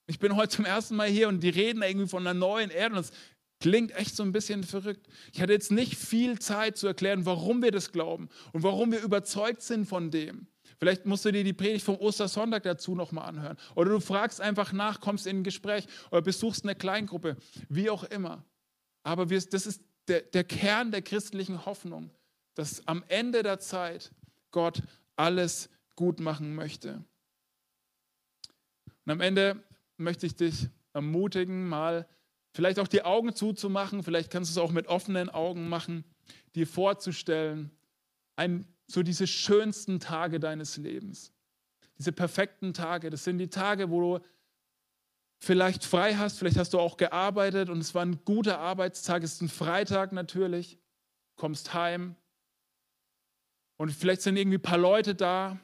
[0.09, 2.97] ich bin heute zum ersten Mal hier und die reden irgendwie von einer neuen Erde
[2.97, 3.13] und das
[3.61, 5.09] Klingt echt so ein bisschen verrückt.
[5.33, 9.01] Ich hatte jetzt nicht viel Zeit zu erklären, warum wir das glauben und warum wir
[9.01, 10.47] überzeugt sind von dem.
[10.79, 13.57] Vielleicht musst du dir die Predigt vom Ostersonntag dazu nochmal anhören.
[13.75, 17.37] Oder du fragst einfach nach, kommst in ein Gespräch oder besuchst eine Kleingruppe,
[17.69, 18.45] wie auch immer.
[19.03, 22.11] Aber wir, das ist der, der Kern der christlichen Hoffnung,
[22.55, 24.13] dass am Ende der Zeit
[24.53, 24.83] Gott
[25.17, 27.03] alles gut machen möchte.
[29.05, 29.61] Und am Ende
[29.99, 32.09] möchte ich dich ermutigen, mal
[32.59, 36.05] Vielleicht auch die Augen zuzumachen, vielleicht kannst du es auch mit offenen Augen machen,
[36.55, 37.71] dir vorzustellen,
[38.37, 41.33] ein, so diese schönsten Tage deines Lebens.
[41.99, 44.25] Diese perfekten Tage, das sind die Tage, wo du
[45.41, 49.35] vielleicht frei hast, vielleicht hast du auch gearbeitet und es war ein guter Arbeitstag, es
[49.35, 50.79] ist ein Freitag natürlich,
[51.37, 52.17] kommst heim.
[53.77, 55.61] Und vielleicht sind irgendwie ein paar Leute da.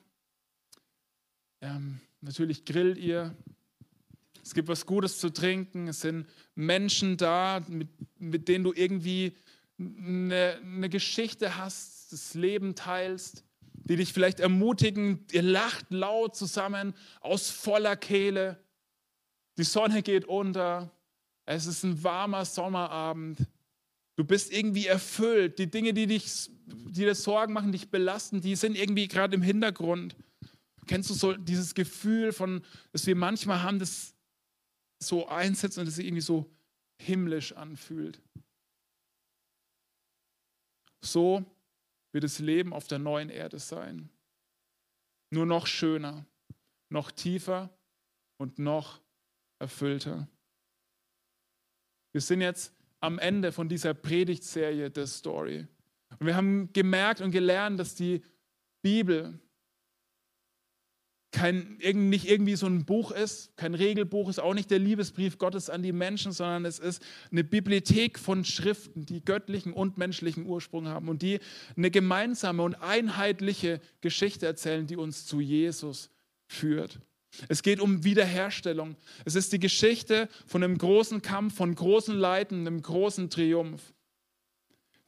[1.61, 3.37] Ähm, natürlich grillt ihr,
[4.45, 7.88] es gibt was Gutes zu trinken, es sind Menschen da, mit,
[8.18, 9.36] mit denen du irgendwie
[9.78, 13.42] eine, eine Geschichte hast, das Leben teilst,
[13.72, 18.62] die dich vielleicht ermutigen, ihr lacht laut zusammen aus voller Kehle.
[19.57, 20.90] Die Sonne geht unter.
[21.47, 23.38] Es ist ein warmer Sommerabend.
[24.16, 25.59] Du bist irgendwie erfüllt.
[25.59, 29.42] Die Dinge, die dich, die dir Sorgen machen, dich belasten, die sind irgendwie gerade im
[29.42, 30.16] Hintergrund.
[30.86, 34.13] Kennst du so dieses Gefühl von, dass wir manchmal haben, das
[35.07, 36.50] so einsetzt und es sich irgendwie so
[37.00, 38.20] himmlisch anfühlt?
[41.00, 41.44] So
[42.12, 44.09] wird das Leben auf der neuen Erde sein.
[45.30, 46.24] Nur noch schöner,
[46.88, 47.76] noch tiefer
[48.38, 49.00] und noch
[49.59, 50.28] erfüllter.
[52.12, 55.66] Wir sind jetzt am Ende von dieser Predigtserie der Story.
[56.18, 58.22] Und wir haben gemerkt und gelernt, dass die
[58.82, 59.38] Bibel
[61.35, 65.68] kein, nicht irgendwie so ein Buch ist, kein Regelbuch, ist auch nicht der Liebesbrief Gottes
[65.68, 70.87] an die Menschen, sondern es ist eine Bibliothek von Schriften, die göttlichen und menschlichen Ursprung
[70.87, 71.41] haben und die
[71.76, 76.09] eine gemeinsame und einheitliche Geschichte erzählen, die uns zu Jesus
[76.47, 77.01] führt.
[77.49, 78.95] Es geht um Wiederherstellung.
[79.24, 83.93] Es ist die Geschichte von einem großen Kampf, von großen Leiden, einem großen Triumph.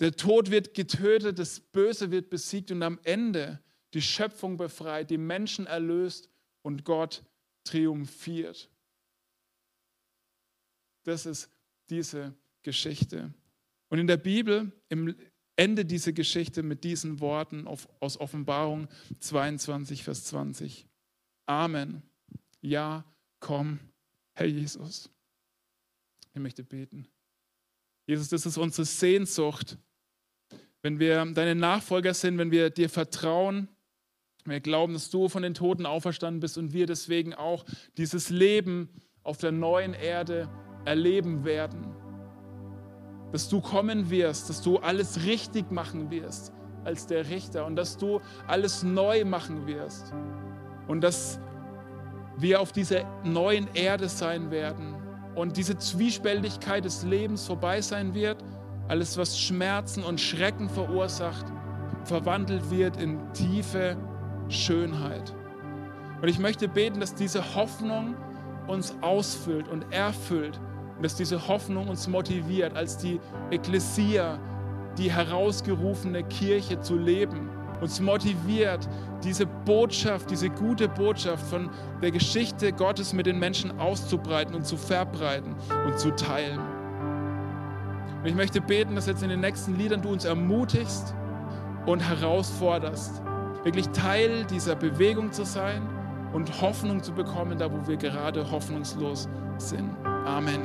[0.01, 3.61] Der Tod wird getötet, das Böse wird besiegt und am Ende
[3.97, 6.29] die Schöpfung befreit, die Menschen erlöst
[6.61, 7.25] und Gott
[7.65, 8.69] triumphiert.
[11.05, 11.51] Das ist
[11.89, 13.33] diese Geschichte.
[13.89, 15.17] Und in der Bibel, im
[15.57, 18.87] Ende dieser Geschichte mit diesen Worten aus Offenbarung
[19.21, 20.87] 22, Vers 20.
[21.47, 22.03] Amen.
[22.61, 23.03] Ja,
[23.41, 23.79] komm,
[24.35, 25.09] Herr Jesus.
[26.35, 27.09] Ich möchte beten.
[28.07, 29.79] Jesus, das ist unsere Sehnsucht.
[30.83, 33.69] Wenn wir deine Nachfolger sind, wenn wir dir vertrauen,
[34.51, 37.65] wir glauben, dass du von den Toten auferstanden bist und wir deswegen auch
[37.97, 38.89] dieses Leben
[39.23, 40.49] auf der neuen Erde
[40.85, 41.95] erleben werden.
[43.33, 46.53] Dass du kommen wirst, dass du alles richtig machen wirst
[46.85, 50.13] als der Richter und dass du alles neu machen wirst.
[50.87, 51.41] Und dass
[52.39, 54.95] wir auf dieser neuen Erde sein werden
[55.35, 58.43] und diese Zwiespältigkeit des Lebens vorbei sein wird.
[58.89, 61.47] Alles, was Schmerzen und Schrecken verursacht,
[62.05, 63.97] verwandelt wird in tiefe
[64.49, 65.35] Schönheit.
[66.21, 68.15] Und ich möchte beten, dass diese Hoffnung
[68.67, 70.59] uns ausfüllt und erfüllt
[70.97, 73.21] und dass diese Hoffnung uns motiviert, als die
[73.51, 74.39] Ekklesia,
[74.99, 78.89] die herausgerufene Kirche zu leben, uns motiviert,
[79.23, 81.71] diese Botschaft, diese gute Botschaft von
[82.01, 85.55] der Geschichte Gottes mit den Menschen auszubreiten und zu verbreiten
[85.87, 86.61] und zu teilen.
[88.21, 91.15] Und ich möchte beten, dass jetzt in den nächsten Liedern du uns ermutigst
[91.85, 93.23] und herausforderst,
[93.67, 95.83] wirklich Teil dieser Bewegung zu sein
[96.33, 99.91] und Hoffnung zu bekommen, da wo wir gerade hoffnungslos sind.
[100.05, 100.61] Amen.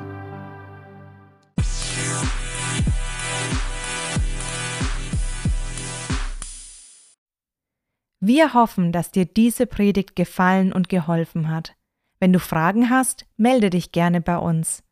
[8.20, 11.76] Wir hoffen, dass dir diese Predigt gefallen und geholfen hat.
[12.20, 14.84] Wenn du Fragen hast, melde dich gerne bei uns.